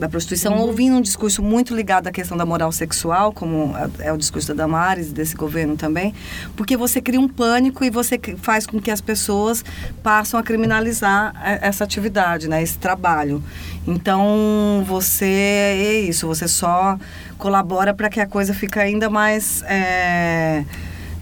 da 0.00 0.08
prostituição, 0.08 0.54
uhum. 0.54 0.62
ouvindo 0.62 0.96
um 0.96 1.00
discurso 1.00 1.42
muito 1.42 1.74
ligado 1.74 2.06
à 2.06 2.10
questão 2.10 2.36
da 2.36 2.46
moral 2.46 2.72
sexual, 2.72 3.32
como 3.32 3.74
é 3.98 4.12
o 4.12 4.16
discurso 4.16 4.48
da 4.48 4.64
Damares, 4.64 5.12
desse 5.12 5.36
governo 5.36 5.76
também, 5.76 6.14
porque 6.56 6.76
você 6.76 7.00
cria 7.00 7.20
um 7.20 7.28
pânico 7.28 7.84
e 7.84 7.90
você 7.90 8.18
faz 8.38 8.66
com 8.66 8.80
que 8.80 8.90
as 8.90 9.00
pessoas 9.00 9.62
passem 10.02 10.40
a 10.40 10.42
criminalizar 10.42 11.34
essa 11.62 11.84
atividade, 11.84 12.48
né, 12.48 12.62
esse 12.62 12.78
trabalho. 12.78 13.42
Então, 13.86 14.82
você 14.86 15.24
é 15.26 16.00
isso, 16.00 16.26
você 16.26 16.48
só 16.48 16.98
colabora 17.38 17.92
para 17.92 18.08
que 18.08 18.20
a 18.20 18.26
coisa 18.26 18.54
fique 18.54 18.78
ainda 18.78 19.10
mais... 19.10 19.62
É, 19.66 20.64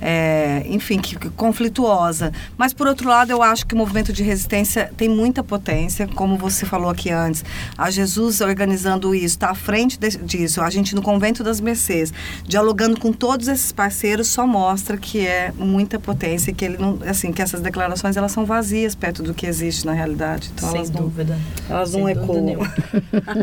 é, 0.01 0.65
enfim, 0.69 0.99
que, 0.99 1.19
que, 1.19 1.31
conflituosa. 1.31 2.33
Mas, 2.57 2.73
por 2.73 2.87
outro 2.87 3.09
lado, 3.09 3.31
eu 3.31 3.43
acho 3.43 3.67
que 3.67 3.75
o 3.75 3.79
movimento 3.79 4.13
de 4.13 4.23
resistência 4.23 4.91
tem 4.97 5.09
muita 5.09 5.43
potência, 5.43 6.07
como 6.07 6.37
você 6.37 6.65
falou 6.65 6.91
aqui 6.91 7.11
antes. 7.11 7.45
A 7.77 7.91
Jesus 7.91 8.41
organizando 8.41 9.15
isso, 9.15 9.27
está 9.27 9.51
à 9.51 9.55
frente 9.55 9.99
de, 9.99 10.11
disso. 10.19 10.61
A 10.61 10.71
gente 10.71 10.95
no 10.95 11.03
Convento 11.03 11.43
das 11.43 11.61
Mercês, 11.61 12.13
dialogando 12.47 12.99
com 12.99 13.13
todos 13.13 13.49
esses 13.49 13.73
parceiros, 13.73 14.29
só 14.29 14.47
mostra 14.47 14.97
que 14.97 15.27
é 15.27 15.53
muita 15.57 15.99
potência, 15.99 16.53
que 16.53 16.65
ele 16.65 16.79
não, 16.79 16.99
assim, 17.07 17.33
que 17.33 17.43
essas 17.43 17.61
declarações 17.61 18.17
elas 18.17 18.33
são 18.33 18.45
vazias 18.45 18.95
perto 18.95 19.23
do 19.23 19.35
que 19.35 19.47
existe 19.47 19.87
na 19.87 19.93
realidade. 19.93 20.51
Então, 20.55 20.69
Sem 20.69 20.79
elas 20.79 20.91
dúvida. 20.91 21.39
Não, 21.69 21.77
elas 21.77 21.91
Sem 21.91 22.01
não 22.01 22.09
ecoam. 22.09 22.59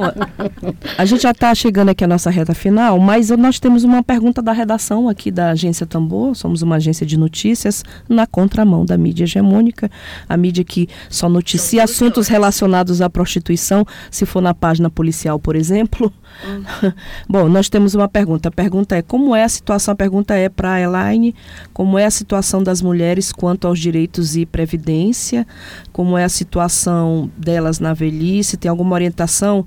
a 0.98 1.06
gente 1.06 1.24
já 1.24 1.32
está 1.32 1.54
chegando 1.54 1.90
aqui 1.90 2.04
à 2.04 2.08
nossa 2.08 2.30
reta 2.30 2.54
final, 2.54 3.00
mas 3.00 3.30
nós 3.30 3.60
temos 3.60 3.84
uma 3.84 4.04
pergunta 4.04 4.42
da 4.42 4.52
redação 4.52 5.10
aqui 5.10 5.32
da 5.32 5.52
Agência 5.52 5.86
Tambor, 5.86 6.36
somos 6.46 6.62
uma 6.62 6.76
agência 6.76 7.06
de 7.06 7.18
notícias 7.18 7.84
na 8.08 8.28
contramão 8.28 8.86
da 8.86 8.96
mídia 8.96 9.24
hegemônica, 9.24 9.90
a 10.30 10.38
mídia 10.38 10.64
que 10.64 10.88
só 11.10 11.28
noticia 11.28 11.84
assuntos 11.84 12.28
relacionados 12.28 13.02
à 13.02 13.10
prostituição, 13.10 13.84
se 14.12 14.28
for 14.28 14.42
na 14.42 14.54
página 14.54 14.88
policial, 14.90 15.40
por 15.40 15.56
exemplo. 15.56 16.14
Hum. 16.46 16.92
Bom, 17.28 17.50
nós 17.50 17.68
temos 17.68 17.96
uma 17.96 18.08
pergunta. 18.08 18.50
A 18.50 18.52
pergunta 18.52 18.96
é 18.96 19.02
como 19.02 19.36
é 19.36 19.44
a 19.44 19.50
situação? 19.50 19.94
A 19.94 19.96
pergunta 19.96 20.36
é 20.36 20.48
para 20.48 20.74
a 20.74 20.82
Elaine, 20.82 21.34
como 21.74 21.98
é 21.98 22.06
a 22.06 22.12
situação 22.12 22.62
das 22.62 22.80
mulheres 22.80 23.32
quanto 23.32 23.66
aos 23.66 23.80
direitos 23.80 24.36
e 24.36 24.46
previdência? 24.46 25.48
Como 25.92 26.16
é 26.16 26.24
a 26.24 26.30
situação 26.30 27.30
delas 27.36 27.80
na 27.80 27.94
velhice? 27.94 28.56
Tem 28.56 28.70
alguma 28.70 28.94
orientação? 28.94 29.66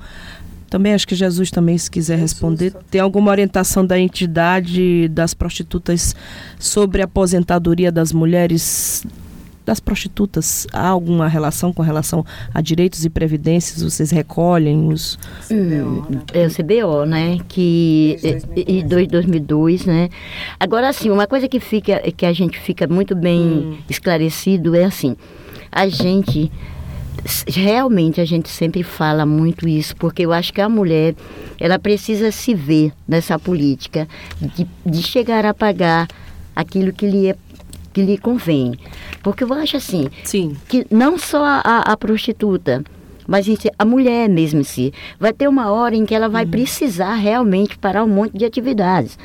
Também 0.68 0.92
acho 0.92 1.06
que 1.08 1.14
Jesus 1.14 1.50
também, 1.50 1.78
se 1.78 1.90
quiser 1.90 2.18
responder, 2.18 2.72
tem 2.90 3.00
alguma 3.00 3.30
orientação 3.30 3.84
da 3.84 3.98
entidade 3.98 5.08
das 5.08 5.32
prostitutas 5.32 6.14
sobre 6.58 7.00
a 7.00 7.06
aposentadoria 7.06 7.90
das 7.90 8.12
mulheres 8.12 9.04
das 9.68 9.80
prostitutas? 9.80 10.66
Há 10.72 10.88
alguma 10.88 11.28
relação 11.28 11.72
com 11.72 11.82
relação 11.82 12.24
a 12.54 12.60
direitos 12.62 13.04
e 13.04 13.10
previdências? 13.10 13.82
Vocês 13.82 14.10
recolhem 14.10 14.88
os... 14.88 15.18
Hum, 15.50 16.02
é 16.32 16.46
o 16.46 16.50
CBO, 16.50 17.04
né? 17.04 17.38
Que 17.46 18.16
em 18.56 18.86
2002, 18.86 19.84
né? 19.84 20.08
Agora, 20.58 20.88
assim, 20.88 21.10
uma 21.10 21.26
coisa 21.26 21.46
que, 21.46 21.60
fica, 21.60 22.00
que 22.12 22.24
a 22.24 22.32
gente 22.32 22.58
fica 22.58 22.86
muito 22.86 23.14
bem 23.14 23.40
hum. 23.40 23.78
esclarecido 23.90 24.74
é 24.74 24.84
assim, 24.84 25.14
a 25.70 25.86
gente 25.86 26.50
realmente 27.46 28.20
a 28.20 28.24
gente 28.24 28.48
sempre 28.48 28.82
fala 28.82 29.26
muito 29.26 29.68
isso, 29.68 29.96
porque 29.96 30.24
eu 30.24 30.32
acho 30.32 30.52
que 30.52 30.60
a 30.60 30.68
mulher, 30.68 31.14
ela 31.58 31.78
precisa 31.78 32.30
se 32.30 32.54
ver 32.54 32.92
nessa 33.06 33.38
política 33.38 34.08
de, 34.40 34.66
de 34.84 35.02
chegar 35.02 35.44
a 35.44 35.54
pagar 35.54 36.08
aquilo 36.54 36.92
que 36.92 37.06
lhe, 37.06 37.28
é, 37.28 37.36
que 37.92 38.02
lhe 38.02 38.18
convém. 38.18 38.74
Porque 39.22 39.44
eu 39.44 39.52
acho 39.52 39.76
assim, 39.76 40.08
Sim. 40.24 40.56
que 40.68 40.86
não 40.90 41.18
só 41.18 41.44
a, 41.44 41.82
a 41.86 41.96
prostituta, 41.96 42.84
mas 43.26 43.46
a 43.78 43.84
mulher 43.84 44.28
mesmo 44.28 44.60
em 44.60 44.64
si, 44.64 44.92
vai 45.20 45.32
ter 45.32 45.48
uma 45.48 45.70
hora 45.70 45.94
em 45.94 46.06
que 46.06 46.14
ela 46.14 46.28
vai 46.28 46.44
uhum. 46.44 46.50
precisar 46.50 47.14
realmente 47.14 47.78
parar 47.78 48.02
um 48.02 48.08
monte 48.08 48.38
de 48.38 48.44
atividades. 48.44 49.18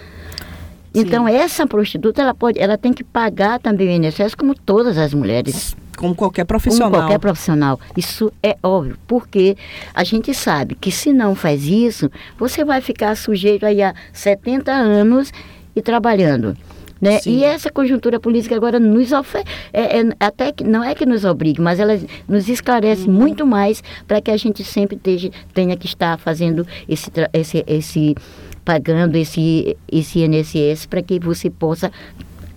Então 0.93 1.25
Sim. 1.25 1.33
essa 1.33 1.65
prostituta 1.65 2.21
ela 2.21 2.33
pode, 2.33 2.59
ela 2.59 2.77
tem 2.77 2.93
que 2.93 3.03
pagar 3.03 3.59
também 3.59 3.87
o 3.87 4.05
INSS 4.05 4.35
como 4.35 4.53
todas 4.53 4.97
as 4.97 5.13
mulheres. 5.13 5.75
Como 5.97 6.15
qualquer 6.15 6.45
profissional. 6.45 6.89
Como 6.91 7.01
qualquer 7.01 7.19
profissional. 7.19 7.79
Isso 7.95 8.31
é 8.41 8.55
óbvio, 8.61 8.97
porque 9.07 9.55
a 9.93 10.03
gente 10.03 10.33
sabe 10.33 10.75
que 10.75 10.91
se 10.91 11.11
não 11.13 11.35
faz 11.35 11.65
isso, 11.65 12.11
você 12.37 12.63
vai 12.63 12.81
ficar 12.81 13.15
sujeito 13.15 13.65
aí 13.65 13.81
a 13.81 13.93
70 14.11 14.71
anos 14.71 15.31
e 15.75 15.81
trabalhando. 15.81 16.55
Né? 17.03 17.19
E 17.25 17.43
essa 17.43 17.69
conjuntura 17.69 18.17
política 18.17 18.55
agora 18.55 18.79
nos 18.79 19.11
oferece, 19.11 19.49
é, 19.73 19.99
é, 19.99 20.03
até 20.21 20.53
que 20.53 20.63
não 20.63 20.81
é 20.81 20.95
que 20.95 21.05
nos 21.05 21.25
obrigue, 21.25 21.59
mas 21.59 21.77
ela 21.77 21.99
nos 22.29 22.47
esclarece 22.47 23.09
uhum. 23.09 23.13
muito 23.13 23.45
mais 23.45 23.83
para 24.07 24.21
que 24.21 24.31
a 24.31 24.37
gente 24.37 24.63
sempre 24.63 24.95
esteja, 24.95 25.29
tenha 25.53 25.75
que 25.75 25.85
estar 25.85 26.17
fazendo 26.17 26.65
esse, 26.87 27.11
esse, 27.33 27.63
esse 27.67 28.15
pagando 28.63 29.15
esse, 29.15 29.75
esse 29.91 30.19
INSS 30.19 30.85
para 30.85 31.01
que 31.01 31.19
você 31.19 31.49
possa 31.49 31.91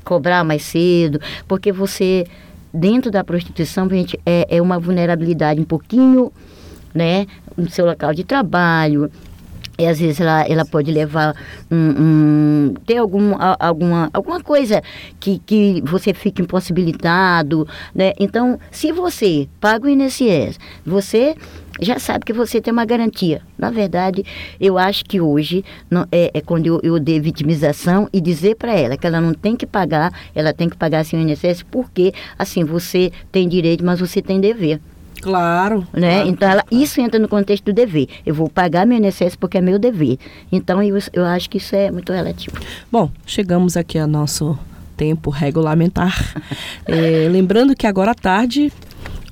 cobrar 0.04 0.44
mais 0.44 0.62
cedo, 0.62 1.20
porque 1.48 1.72
você 1.72 2.26
dentro 2.72 3.10
da 3.10 3.24
prostituição, 3.24 3.88
gente, 3.88 4.18
é, 4.24 4.46
é 4.56 4.62
uma 4.62 4.78
vulnerabilidade 4.78 5.60
um 5.60 5.64
pouquinho, 5.64 6.30
né, 6.94 7.26
no 7.56 7.70
seu 7.70 7.86
local 7.86 8.12
de 8.12 8.22
trabalho, 8.22 9.10
e 9.78 9.86
às 9.86 9.98
vezes 9.98 10.20
ela, 10.20 10.42
ela 10.48 10.64
pode 10.64 10.90
levar 10.90 11.34
um, 11.70 11.76
um, 11.76 12.74
ter 12.86 12.96
algum, 12.98 13.34
alguma, 13.58 14.10
alguma 14.12 14.42
coisa 14.42 14.82
que, 15.20 15.38
que 15.38 15.82
você 15.84 16.14
fique 16.14 16.42
impossibilitado, 16.42 17.66
né? 17.94 18.12
Então, 18.18 18.58
se 18.70 18.92
você 18.92 19.48
paga 19.60 19.86
o 19.86 19.90
INSS, 19.90 20.58
você 20.84 21.36
já 21.80 21.98
sabe 21.98 22.24
que 22.24 22.32
você 22.32 22.60
tem 22.60 22.72
uma 22.72 22.84
garantia. 22.84 23.42
Na 23.58 23.70
verdade, 23.70 24.24
eu 24.60 24.78
acho 24.78 25.04
que 25.04 25.20
hoje 25.20 25.64
não, 25.90 26.06
é, 26.10 26.30
é 26.32 26.40
quando 26.40 26.66
eu, 26.66 26.80
eu 26.82 26.98
dei 26.98 27.20
vitimização 27.20 28.08
e 28.12 28.20
dizer 28.20 28.56
para 28.56 28.74
ela 28.74 28.96
que 28.96 29.06
ela 29.06 29.20
não 29.20 29.34
tem 29.34 29.56
que 29.56 29.66
pagar, 29.66 30.12
ela 30.34 30.52
tem 30.52 30.68
que 30.68 30.76
pagar 30.76 31.00
assim 31.00 31.16
o 31.16 31.20
INSS, 31.20 31.62
porque 31.70 32.14
assim, 32.38 32.64
você 32.64 33.12
tem 33.30 33.48
direito, 33.48 33.84
mas 33.84 34.00
você 34.00 34.22
tem 34.22 34.40
dever. 34.40 34.80
Claro. 35.26 35.86
Né? 35.92 36.14
Claro, 36.14 36.28
então, 36.28 36.48
ela, 36.48 36.64
isso 36.70 37.00
entra 37.00 37.18
no 37.18 37.26
contexto 37.28 37.64
do 37.64 37.72
dever. 37.72 38.08
Eu 38.24 38.32
vou 38.32 38.48
pagar 38.48 38.86
meu 38.86 38.96
INSS 38.96 39.34
porque 39.34 39.58
é 39.58 39.60
meu 39.60 39.76
dever. 39.76 40.18
Então, 40.52 40.80
eu, 40.80 40.96
eu 41.12 41.24
acho 41.24 41.50
que 41.50 41.58
isso 41.58 41.74
é 41.74 41.90
muito 41.90 42.12
relativo. 42.12 42.56
Bom, 42.92 43.10
chegamos 43.26 43.76
aqui 43.76 43.98
ao 43.98 44.06
nosso 44.06 44.56
tempo 44.96 45.28
regulamentar. 45.28 46.16
é, 46.86 47.26
lembrando 47.28 47.74
que 47.74 47.88
agora 47.88 48.12
à 48.12 48.14
tarde 48.14 48.72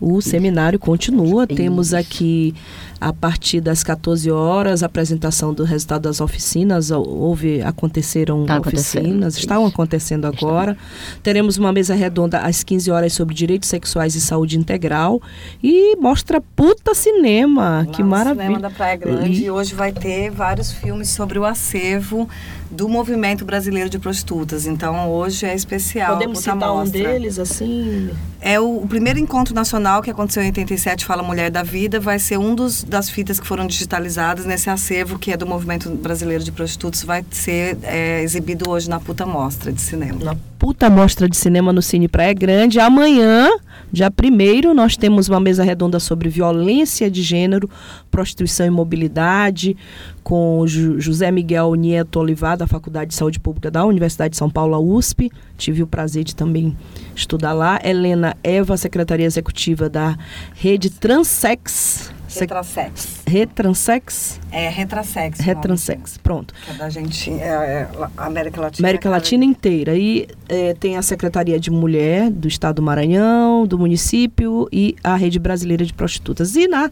o 0.00 0.20
seminário 0.20 0.80
continua. 0.80 1.46
Temos 1.46 1.94
aqui 1.94 2.52
a 3.00 3.12
partir 3.12 3.60
das 3.60 3.82
14 3.82 4.30
horas, 4.30 4.82
a 4.82 4.86
apresentação 4.86 5.52
do 5.52 5.64
resultado 5.64 6.02
das 6.02 6.20
oficinas. 6.20 6.90
Houve, 6.90 7.62
aconteceram 7.62 8.44
tá 8.46 8.60
oficinas, 8.60 9.36
estão 9.36 9.66
acontecendo 9.66 10.26
agora. 10.26 10.76
Teremos 11.22 11.56
uma 11.56 11.72
mesa 11.72 11.94
redonda 11.94 12.38
às 12.38 12.62
15 12.62 12.90
horas 12.90 13.12
sobre 13.12 13.34
direitos 13.34 13.68
sexuais 13.68 14.14
e 14.14 14.20
saúde 14.20 14.58
integral. 14.58 15.20
E 15.62 15.96
mostra 15.96 16.40
puta 16.40 16.94
cinema, 16.94 17.84
Lá 17.86 17.86
que 17.86 18.02
maravilha. 18.02 18.44
Cinema 18.46 18.60
da 18.60 18.70
Praia 18.70 18.96
Grande. 18.96 19.44
E 19.44 19.50
hoje 19.50 19.74
vai 19.74 19.92
ter 19.92 20.30
vários 20.30 20.72
filmes 20.72 21.08
sobre 21.08 21.38
o 21.38 21.44
acervo 21.44 22.28
do 22.74 22.88
movimento 22.88 23.44
brasileiro 23.44 23.88
de 23.88 23.98
prostitutas. 23.98 24.66
Então 24.66 25.10
hoje 25.10 25.46
é 25.46 25.54
especial. 25.54 26.14
Podemos 26.14 26.40
citar 26.40 26.74
um 26.74 26.84
deles 26.84 27.38
assim? 27.38 28.10
É 28.40 28.60
o, 28.60 28.82
o, 28.82 28.86
primeiro 28.86 29.18
encontro 29.18 29.54
nacional 29.54 30.02
que 30.02 30.10
aconteceu 30.10 30.42
em 30.42 30.46
87, 30.46 31.06
Fala 31.06 31.22
Mulher 31.22 31.50
da 31.50 31.62
Vida, 31.62 31.98
vai 31.98 32.18
ser 32.18 32.38
um 32.38 32.54
dos, 32.54 32.84
das 32.84 33.08
fitas 33.08 33.40
que 33.40 33.46
foram 33.46 33.66
digitalizadas 33.66 34.44
nesse 34.44 34.68
acervo 34.68 35.18
que 35.18 35.32
é 35.32 35.36
do 35.36 35.46
movimento 35.46 35.88
brasileiro 35.90 36.44
de 36.44 36.52
prostitutas, 36.52 37.02
vai 37.02 37.24
ser 37.30 37.78
é, 37.82 38.22
exibido 38.22 38.68
hoje 38.68 38.90
na 38.90 39.00
Puta 39.00 39.24
Mostra 39.24 39.72
de 39.72 39.80
Cinema. 39.80 40.22
Na 40.22 40.36
Puta 40.58 40.90
Mostra 40.90 41.28
de 41.28 41.36
Cinema 41.36 41.72
no 41.72 41.80
Cine 41.80 42.08
Praia 42.08 42.34
Grande. 42.34 42.80
Amanhã, 42.80 43.50
dia 43.92 44.10
1 44.10 44.74
nós 44.74 44.96
temos 44.96 45.28
uma 45.28 45.40
mesa 45.40 45.62
redonda 45.62 46.00
sobre 46.00 46.28
violência 46.28 47.10
de 47.10 47.22
gênero, 47.22 47.68
prostituição 48.10 48.66
e 48.66 48.70
mobilidade, 48.70 49.76
com 50.22 50.66
José 50.66 51.30
Miguel 51.30 51.74
Nieto 51.74 52.18
Olivar, 52.18 52.56
da 52.56 52.66
Faculdade 52.66 53.10
de 53.10 53.14
Saúde 53.14 53.38
Pública 53.38 53.70
da 53.70 53.84
Universidade 53.84 54.32
de 54.32 54.36
São 54.36 54.50
Paulo, 54.50 54.78
USP. 54.78 55.30
Tive 55.56 55.82
o 55.82 55.86
prazer 55.86 56.24
de 56.24 56.34
também 56.34 56.76
estudar 57.14 57.52
lá. 57.52 57.78
Helena 57.84 58.36
Eva, 58.42 58.76
secretaria 58.76 59.26
executiva 59.26 59.88
da 59.88 60.16
Rede 60.54 60.90
Transex. 60.90 62.12
Retransex. 62.40 63.22
Retransex? 63.26 64.40
É, 64.50 64.68
Retransex. 64.68 65.40
Retransex, 65.40 66.18
pronto. 66.18 66.54
Que 66.64 66.70
é 66.70 66.74
da 66.74 66.88
gente, 66.90 67.30
é, 67.30 67.46
é, 67.46 67.88
América 68.16 68.60
Latina. 68.60 68.88
América 68.88 69.10
Latina 69.10 69.44
inteira. 69.44 69.96
E 69.96 70.28
é, 70.48 70.74
tem 70.74 70.96
a 70.96 71.02
Secretaria 71.02 71.58
de 71.58 71.70
Mulher 71.70 72.30
do 72.30 72.48
Estado 72.48 72.76
do 72.76 72.82
Maranhão, 72.82 73.66
do 73.66 73.78
município 73.78 74.68
e 74.72 74.96
a 75.02 75.16
Rede 75.16 75.38
Brasileira 75.38 75.84
de 75.84 75.92
Prostitutas. 75.92 76.56
E 76.56 76.66
na, 76.66 76.90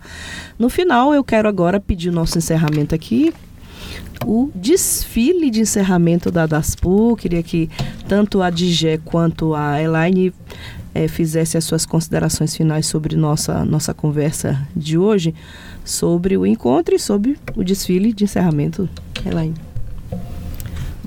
no 0.58 0.68
final 0.68 1.14
eu 1.14 1.24
quero 1.24 1.48
agora 1.48 1.80
pedir 1.80 2.08
o 2.10 2.12
nosso 2.12 2.38
encerramento 2.38 2.94
aqui 2.94 3.32
o 4.26 4.50
desfile 4.54 5.50
de 5.50 5.60
encerramento 5.60 6.30
da 6.30 6.46
DASPU. 6.46 7.16
Queria 7.16 7.42
que 7.42 7.68
tanto 8.08 8.42
a 8.42 8.50
Digé 8.50 8.98
quanto 8.98 9.54
a 9.54 9.80
Elaine 9.80 10.32
é, 10.94 11.08
fizesse 11.08 11.56
as 11.56 11.64
suas 11.64 11.86
considerações 11.86 12.54
finais 12.54 12.86
sobre 12.86 13.16
nossa, 13.16 13.64
nossa 13.64 13.94
conversa 13.94 14.66
de 14.74 14.98
hoje, 14.98 15.34
sobre 15.84 16.36
o 16.36 16.46
encontro 16.46 16.94
e 16.94 16.98
sobre 16.98 17.38
o 17.56 17.64
desfile 17.64 18.12
de 18.12 18.24
encerramento. 18.24 18.88
Elaine. 19.24 19.71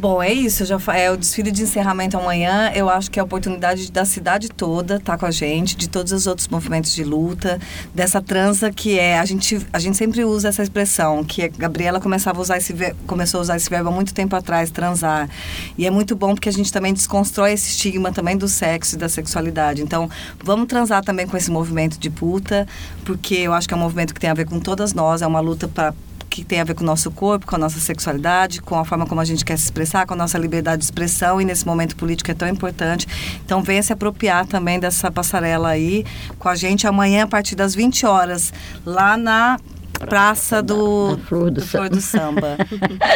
Bom, 0.08 0.22
é 0.22 0.32
isso. 0.32 0.64
Já 0.66 0.78
é 0.94 1.10
o 1.10 1.18
desfile 1.18 1.50
de 1.50 1.64
encerramento 1.64 2.16
amanhã. 2.16 2.72
Eu 2.76 2.88
acho 2.88 3.10
que 3.10 3.18
é 3.18 3.22
a 3.22 3.24
oportunidade 3.24 3.92
da 3.92 4.06
cidade 4.06 4.50
toda 4.50 4.98
estar 4.98 5.14
tá 5.14 5.18
com 5.18 5.26
a 5.26 5.32
gente, 5.32 5.76
de 5.76 5.90
todos 5.90 6.12
os 6.12 6.28
outros 6.28 6.48
movimentos 6.48 6.94
de 6.94 7.04
luta, 7.04 7.60
dessa 7.92 8.22
transa 8.22 8.72
que 8.72 9.00
é 9.00 9.18
a 9.18 9.26
gente 9.26 9.66
a 9.74 9.80
gente 9.80 9.98
sempre 9.98 10.24
usa 10.24 10.50
essa 10.50 10.62
expressão 10.62 11.24
que 11.24 11.42
a 11.42 11.48
Gabriela 11.48 12.00
começava 12.00 12.38
a 12.38 12.42
usar 12.44 12.58
esse 12.58 12.72
começou 13.08 13.40
a 13.40 13.42
usar 13.42 13.56
esse 13.56 13.68
verbo 13.68 13.90
há 13.90 13.92
muito 13.92 14.14
tempo 14.14 14.36
atrás, 14.36 14.70
transar. 14.70 15.28
E 15.76 15.88
é 15.88 15.90
muito 15.90 16.16
bom 16.16 16.36
porque 16.36 16.50
a 16.50 16.54
gente 16.54 16.72
também 16.72 16.94
desconstrói 16.94 17.54
esse 17.54 17.72
estigma 17.72 18.12
também 18.12 18.38
do 18.38 18.48
sexo 18.48 18.94
e 18.94 19.00
da 19.00 19.10
sexualidade. 19.10 19.82
Então, 19.82 20.08
vamos 20.44 20.68
transar 20.68 21.04
também 21.04 21.26
com 21.26 21.36
esse 21.36 21.50
movimento 21.50 21.98
de 21.98 22.12
puta, 22.12 22.68
porque 23.04 23.34
eu 23.34 23.54
acho 23.54 23.68
que 23.68 23.74
é 23.74 23.78
um 23.78 23.80
movimento 23.80 24.14
que 24.14 24.20
tem 24.20 24.30
a 24.30 24.36
ver 24.36 24.46
com 24.46 24.60
todas 24.60 24.94
nós, 24.94 25.24
é 25.24 25.26
uma 25.26 25.40
luta 25.40 25.68
para 25.68 25.96
que 26.36 26.44
tem 26.44 26.60
a 26.60 26.66
ver 26.66 26.74
com 26.74 26.84
o 26.84 26.86
nosso 26.86 27.10
corpo, 27.12 27.46
com 27.46 27.56
a 27.56 27.58
nossa 27.58 27.80
sexualidade, 27.80 28.62
com 28.62 28.78
a 28.78 28.84
forma 28.84 29.06
como 29.06 29.22
a 29.22 29.26
gente 29.26 29.46
quer 29.46 29.58
se 29.58 29.64
expressar, 29.64 30.06
com 30.06 30.16
a 30.16 30.18
nossa 30.18 30.38
liberdade 30.38 30.80
de 30.80 30.84
expressão 30.84 31.40
e 31.40 31.46
nesse 31.46 31.66
momento 31.66 31.96
político 31.96 32.30
é 32.30 32.34
tão 32.34 32.48
importante. 32.48 33.08
Então 33.46 33.64
venha 33.64 33.82
se 33.82 33.94
apropriar 33.94 34.46
também 34.46 34.78
dessa 34.78 35.10
passarela 35.10 35.70
aí 35.70 36.06
com 36.38 36.50
a 36.50 36.56
gente 36.56 36.86
amanhã 36.86 37.24
a 37.24 37.28
partir 37.28 37.56
das 37.56 37.74
20 37.74 38.06
horas 38.06 38.52
lá 38.86 39.16
na 39.16 39.58
praça 40.06 40.62
do, 40.62 41.18
flor 41.26 41.52
do, 41.52 41.62
do, 41.62 41.62
flor 41.62 41.90
do 41.90 42.02
samba. 42.02 42.58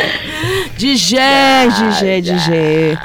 de 0.77 0.95
Gé, 0.95 1.67
de 1.67 1.91
Gé, 1.99 2.21
de 2.21 2.37
Gé. 2.39 2.97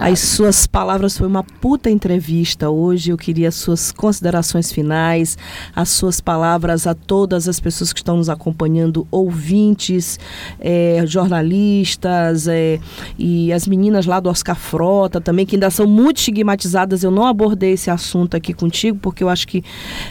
As 0.00 0.20
suas 0.20 0.66
palavras 0.66 1.16
foi 1.16 1.26
uma 1.26 1.42
puta 1.42 1.90
entrevista 1.90 2.70
hoje. 2.70 3.10
Eu 3.10 3.16
queria 3.16 3.48
as 3.48 3.54
suas 3.54 3.92
considerações 3.92 4.72
finais, 4.72 5.36
as 5.74 5.88
suas 5.90 6.20
palavras 6.20 6.86
a 6.86 6.94
todas 6.94 7.48
as 7.48 7.60
pessoas 7.60 7.92
que 7.92 8.00
estão 8.00 8.16
nos 8.16 8.28
acompanhando, 8.28 9.06
ouvintes, 9.10 10.18
é, 10.60 11.02
jornalistas 11.06 12.48
é, 12.48 12.78
e 13.18 13.52
as 13.52 13.66
meninas 13.66 14.06
lá 14.06 14.20
do 14.20 14.28
Oscar 14.28 14.56
Frota 14.56 15.20
também, 15.20 15.46
que 15.46 15.56
ainda 15.56 15.70
são 15.70 15.86
muito 15.86 16.18
estigmatizadas. 16.18 17.02
Eu 17.02 17.10
não 17.10 17.26
abordei 17.26 17.72
esse 17.72 17.90
assunto 17.90 18.36
aqui 18.36 18.52
contigo, 18.52 18.98
porque 19.00 19.22
eu 19.22 19.28
acho 19.28 19.46
que 19.46 19.62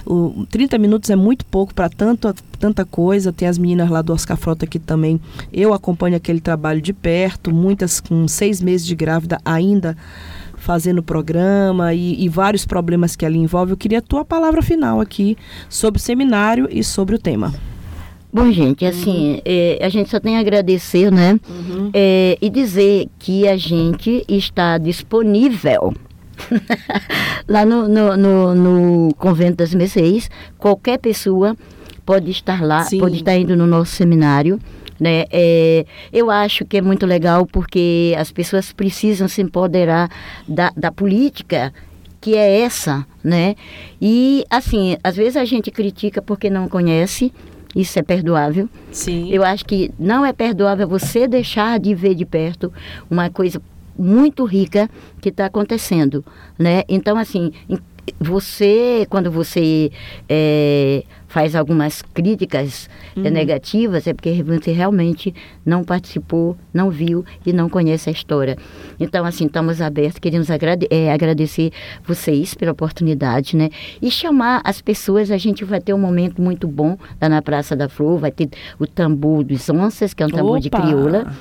o 0.05 0.45
30 0.49 0.77
minutos 0.77 1.09
é 1.09 1.15
muito 1.15 1.45
pouco 1.45 1.73
para 1.73 1.89
tanta, 1.89 2.33
tanta 2.57 2.83
coisa. 2.85 3.31
Tem 3.31 3.47
as 3.47 3.57
meninas 3.57 3.89
lá 3.89 4.01
do 4.01 4.13
Oscar 4.13 4.37
Frota 4.37 4.67
que 4.67 4.79
também 4.79 5.19
eu 5.51 5.73
acompanho 5.73 6.15
aquele 6.15 6.41
trabalho 6.41 6.81
de 6.81 6.93
perto, 6.93 7.53
muitas 7.53 7.99
com 7.99 8.27
seis 8.27 8.61
meses 8.61 8.85
de 8.85 8.95
grávida 8.95 9.39
ainda 9.45 9.95
fazendo 10.57 10.99
o 10.99 11.03
programa 11.03 11.93
e, 11.93 12.23
e, 12.23 12.27
vários 12.27 12.65
problemas 12.65 13.15
que 13.15 13.25
ali 13.25 13.37
envolve. 13.37 13.71
Eu 13.71 13.77
queria 13.77 13.99
a 13.99 14.01
tua 14.01 14.25
palavra 14.25 14.61
final 14.61 14.99
aqui 14.99 15.37
sobre 15.69 15.99
o 15.99 16.01
seminário 16.01 16.67
e 16.69 16.83
sobre 16.83 17.15
o 17.15 17.19
tema. 17.19 17.53
Bom, 18.33 18.51
gente, 18.51 18.85
assim, 18.85 19.35
uhum. 19.35 19.41
é, 19.45 19.79
a 19.81 19.89
gente 19.89 20.09
só 20.09 20.19
tem 20.19 20.35
a 20.35 20.41
agradecer, 20.41 21.11
né? 21.11 21.39
Uhum. 21.49 21.89
É, 21.93 22.37
e 22.41 22.49
dizer 22.49 23.07
que 23.17 23.47
a 23.47 23.55
gente 23.55 24.25
está 24.27 24.77
disponível 24.77 25.93
lá 27.47 27.65
no, 27.65 27.87
no, 27.87 28.17
no, 28.17 28.55
no, 28.55 29.13
Convento 29.15 29.57
das 29.57 29.73
Mercês. 29.73 30.29
Qualquer 30.57 30.99
pessoa 30.99 31.55
pode 32.07 32.31
estar 32.31 32.63
lá, 32.63 32.83
Sim. 32.83 32.99
pode 32.99 33.17
estar 33.17 33.37
indo 33.37 33.53
no 33.57 33.67
nosso 33.67 33.91
seminário. 33.91 34.57
Né? 34.97 35.25
É, 35.29 35.85
eu 36.11 36.31
acho 36.31 36.65
que 36.65 36.77
é 36.77 36.81
muito 36.81 37.05
legal 37.05 37.45
porque 37.45 38.15
as 38.17 38.31
pessoas 38.31 38.71
precisam 38.71 39.27
se 39.27 39.41
empoderar 39.41 40.09
da, 40.47 40.71
da 40.75 40.89
política 40.89 41.71
que 42.19 42.35
é 42.35 42.61
essa, 42.61 43.05
né? 43.23 43.55
E 44.01 44.43
assim, 44.49 44.97
às 45.03 45.15
vezes 45.15 45.37
a 45.37 45.45
gente 45.45 45.69
critica 45.69 46.19
porque 46.19 46.49
não 46.49 46.67
conhece, 46.67 47.31
isso 47.75 47.99
é 47.99 48.01
perdoável. 48.01 48.67
Sim. 48.91 49.29
Eu 49.29 49.43
acho 49.43 49.63
que 49.65 49.91
não 49.99 50.25
é 50.25 50.33
perdoável 50.33 50.87
você 50.87 51.27
deixar 51.27 51.79
de 51.79 51.93
ver 51.93 52.15
de 52.15 52.25
perto 52.25 52.73
uma 53.07 53.29
coisa 53.29 53.61
muito 53.97 54.45
rica 54.45 54.89
que 55.21 55.29
está 55.29 55.45
acontecendo, 55.45 56.25
né? 56.57 56.83
Então, 56.89 57.17
assim, 57.17 57.51
você, 58.19 59.05
quando 59.09 59.29
você 59.29 59.91
é, 60.27 61.03
faz 61.27 61.55
algumas 61.55 62.01
críticas 62.01 62.89
uhum. 63.15 63.23
negativas, 63.23 64.07
é 64.07 64.13
porque 64.13 64.41
você 64.41 64.71
realmente 64.71 65.33
não 65.65 65.83
participou, 65.83 66.57
não 66.73 66.89
viu 66.89 67.25
e 67.45 67.51
não 67.51 67.69
conhece 67.69 68.09
a 68.09 68.11
história. 68.11 68.57
Então, 68.99 69.25
assim, 69.25 69.45
estamos 69.45 69.81
abertos, 69.81 70.19
queremos 70.19 70.49
agrade 70.49 70.87
é, 70.89 71.11
agradecer 71.11 71.71
vocês 72.05 72.53
pela 72.53 72.71
oportunidade, 72.71 73.55
né? 73.55 73.69
E 74.01 74.09
chamar 74.09 74.61
as 74.63 74.81
pessoas, 74.81 75.31
a 75.31 75.37
gente 75.37 75.65
vai 75.65 75.81
ter 75.81 75.93
um 75.93 75.99
momento 75.99 76.41
muito 76.41 76.67
bom 76.67 76.97
lá 77.21 77.29
na 77.29 77.41
Praça 77.41 77.75
da 77.75 77.89
Flor, 77.89 78.17
vai 78.19 78.31
ter 78.31 78.49
o 78.79 78.87
tambor 78.87 79.43
dos 79.43 79.69
onças, 79.69 80.13
que 80.13 80.23
é 80.23 80.25
um 80.25 80.29
tambor 80.29 80.57
Opa! 80.57 80.59
de 80.59 80.69
crioula 80.69 81.33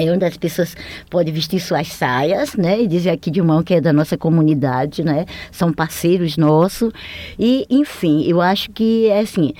é 0.00 0.12
onde 0.12 0.24
as 0.24 0.36
pessoas 0.36 0.76
podem 1.08 1.32
vestir 1.32 1.60
suas 1.60 1.88
saias, 1.88 2.54
né? 2.54 2.80
E 2.80 2.86
dizer 2.86 3.10
aqui 3.10 3.30
de 3.30 3.42
mão 3.42 3.62
que 3.62 3.74
é 3.74 3.80
da 3.80 3.92
nossa 3.92 4.16
comunidade, 4.16 5.02
né? 5.02 5.26
São 5.50 5.72
parceiros 5.72 6.36
nossos. 6.36 6.92
E, 7.38 7.66
enfim, 7.68 8.24
eu 8.26 8.40
acho 8.40 8.70
que, 8.70 9.06
é 9.08 9.20
assim, 9.20 9.52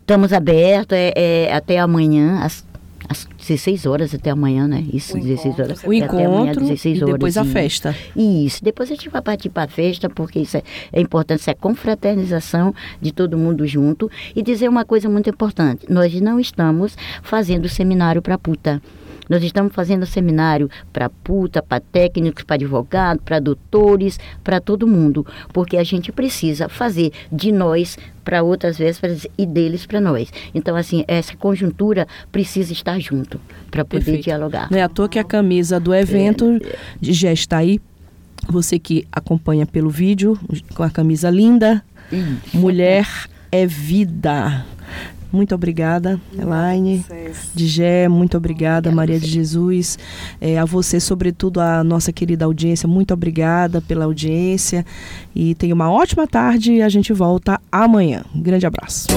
estamos 0.00 0.32
abertos 0.32 0.96
é, 0.96 1.12
é, 1.14 1.52
até 1.52 1.78
amanhã, 1.78 2.40
às, 2.42 2.64
às 3.08 3.28
16 3.36 3.86
horas 3.86 4.14
até 4.14 4.30
amanhã, 4.30 4.66
né? 4.66 4.84
Isso, 4.92 5.16
o 5.16 5.20
16 5.20 5.44
encontro, 5.44 5.64
horas. 5.64 5.84
O 5.84 5.92
encontro 5.92 6.26
amanhã, 6.26 6.52
16 6.54 7.02
horas, 7.02 7.08
e 7.08 7.12
depois 7.12 7.36
a 7.36 7.44
festa. 7.44 7.96
Isso, 8.16 8.64
depois 8.64 8.90
a 8.90 8.94
gente 8.94 9.08
vai 9.08 9.22
partir 9.22 9.48
para 9.48 9.64
a 9.64 9.68
festa, 9.68 10.08
porque 10.08 10.40
isso 10.40 10.56
é, 10.56 10.62
é 10.92 11.00
importante, 11.00 11.40
isso 11.40 11.50
é 11.50 11.54
confraternização 11.54 12.74
de 13.00 13.12
todo 13.12 13.36
mundo 13.36 13.66
junto. 13.66 14.10
E 14.34 14.42
dizer 14.42 14.68
uma 14.68 14.84
coisa 14.84 15.08
muito 15.08 15.28
importante, 15.30 15.86
nós 15.88 16.18
não 16.20 16.38
estamos 16.40 16.96
fazendo 17.22 17.68
seminário 17.68 18.22
para 18.22 18.38
puta. 18.38 18.82
Nós 19.28 19.42
estamos 19.42 19.74
fazendo 19.74 20.06
seminário 20.06 20.70
para 20.92 21.08
puta, 21.08 21.62
para 21.62 21.80
técnicos, 21.80 22.44
para 22.44 22.54
advogados, 22.54 23.22
para 23.24 23.38
doutores, 23.38 24.18
para 24.42 24.60
todo 24.60 24.86
mundo, 24.86 25.26
porque 25.52 25.76
a 25.76 25.84
gente 25.84 26.10
precisa 26.12 26.68
fazer 26.68 27.12
de 27.30 27.52
nós 27.52 27.96
para 28.24 28.42
outras 28.42 28.76
vésperas 28.76 29.26
e 29.36 29.46
deles 29.46 29.86
para 29.86 30.00
nós. 30.00 30.30
Então, 30.54 30.76
assim, 30.76 31.04
essa 31.08 31.36
conjuntura 31.36 32.06
precisa 32.30 32.72
estar 32.72 32.98
junto 33.00 33.40
para 33.70 33.84
poder 33.84 34.04
Perfeito. 34.04 34.24
dialogar. 34.24 34.70
Não 34.70 34.78
é 34.78 34.82
à 34.82 34.88
toa 34.88 35.08
que 35.08 35.18
a 35.18 35.24
camisa 35.24 35.80
do 35.80 35.94
evento 35.94 36.58
é, 36.62 36.76
já 37.00 37.32
está 37.32 37.58
aí. 37.58 37.80
Você 38.48 38.78
que 38.78 39.06
acompanha 39.10 39.66
pelo 39.66 39.90
vídeo, 39.90 40.38
com 40.74 40.82
a 40.82 40.90
camisa 40.90 41.28
linda, 41.28 41.82
Mulher 42.54 43.06
é 43.50 43.66
Vida. 43.66 44.64
Muito 45.30 45.54
obrigada, 45.54 46.20
Elaine. 46.36 47.04
Digé, 47.54 48.08
muito 48.08 48.36
obrigada, 48.36 48.90
Maria 48.90 49.20
de 49.20 49.26
Jesus. 49.26 49.98
É, 50.40 50.58
a 50.58 50.64
você, 50.64 50.98
sobretudo, 50.98 51.60
a 51.60 51.84
nossa 51.84 52.12
querida 52.12 52.44
audiência, 52.44 52.88
muito 52.88 53.12
obrigada 53.12 53.80
pela 53.80 54.04
audiência. 54.06 54.84
E 55.34 55.54
tenha 55.54 55.74
uma 55.74 55.90
ótima 55.90 56.26
tarde 56.26 56.72
e 56.72 56.82
a 56.82 56.88
gente 56.88 57.12
volta 57.12 57.60
amanhã. 57.70 58.24
Um 58.34 58.40
grande 58.40 58.66
abraço. 58.66 59.08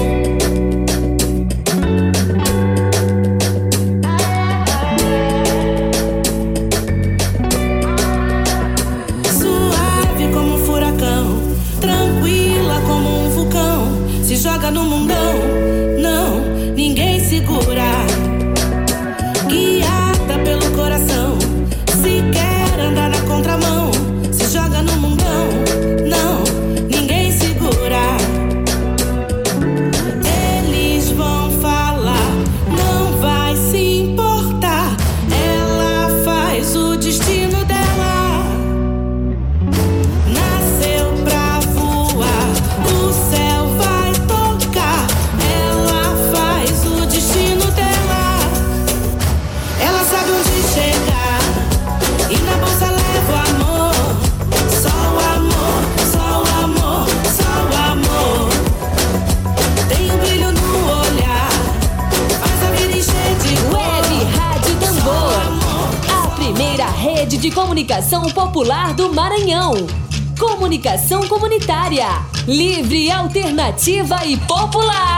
Alternativa 73.82 74.24
e 74.24 74.36
popular. 74.36 75.11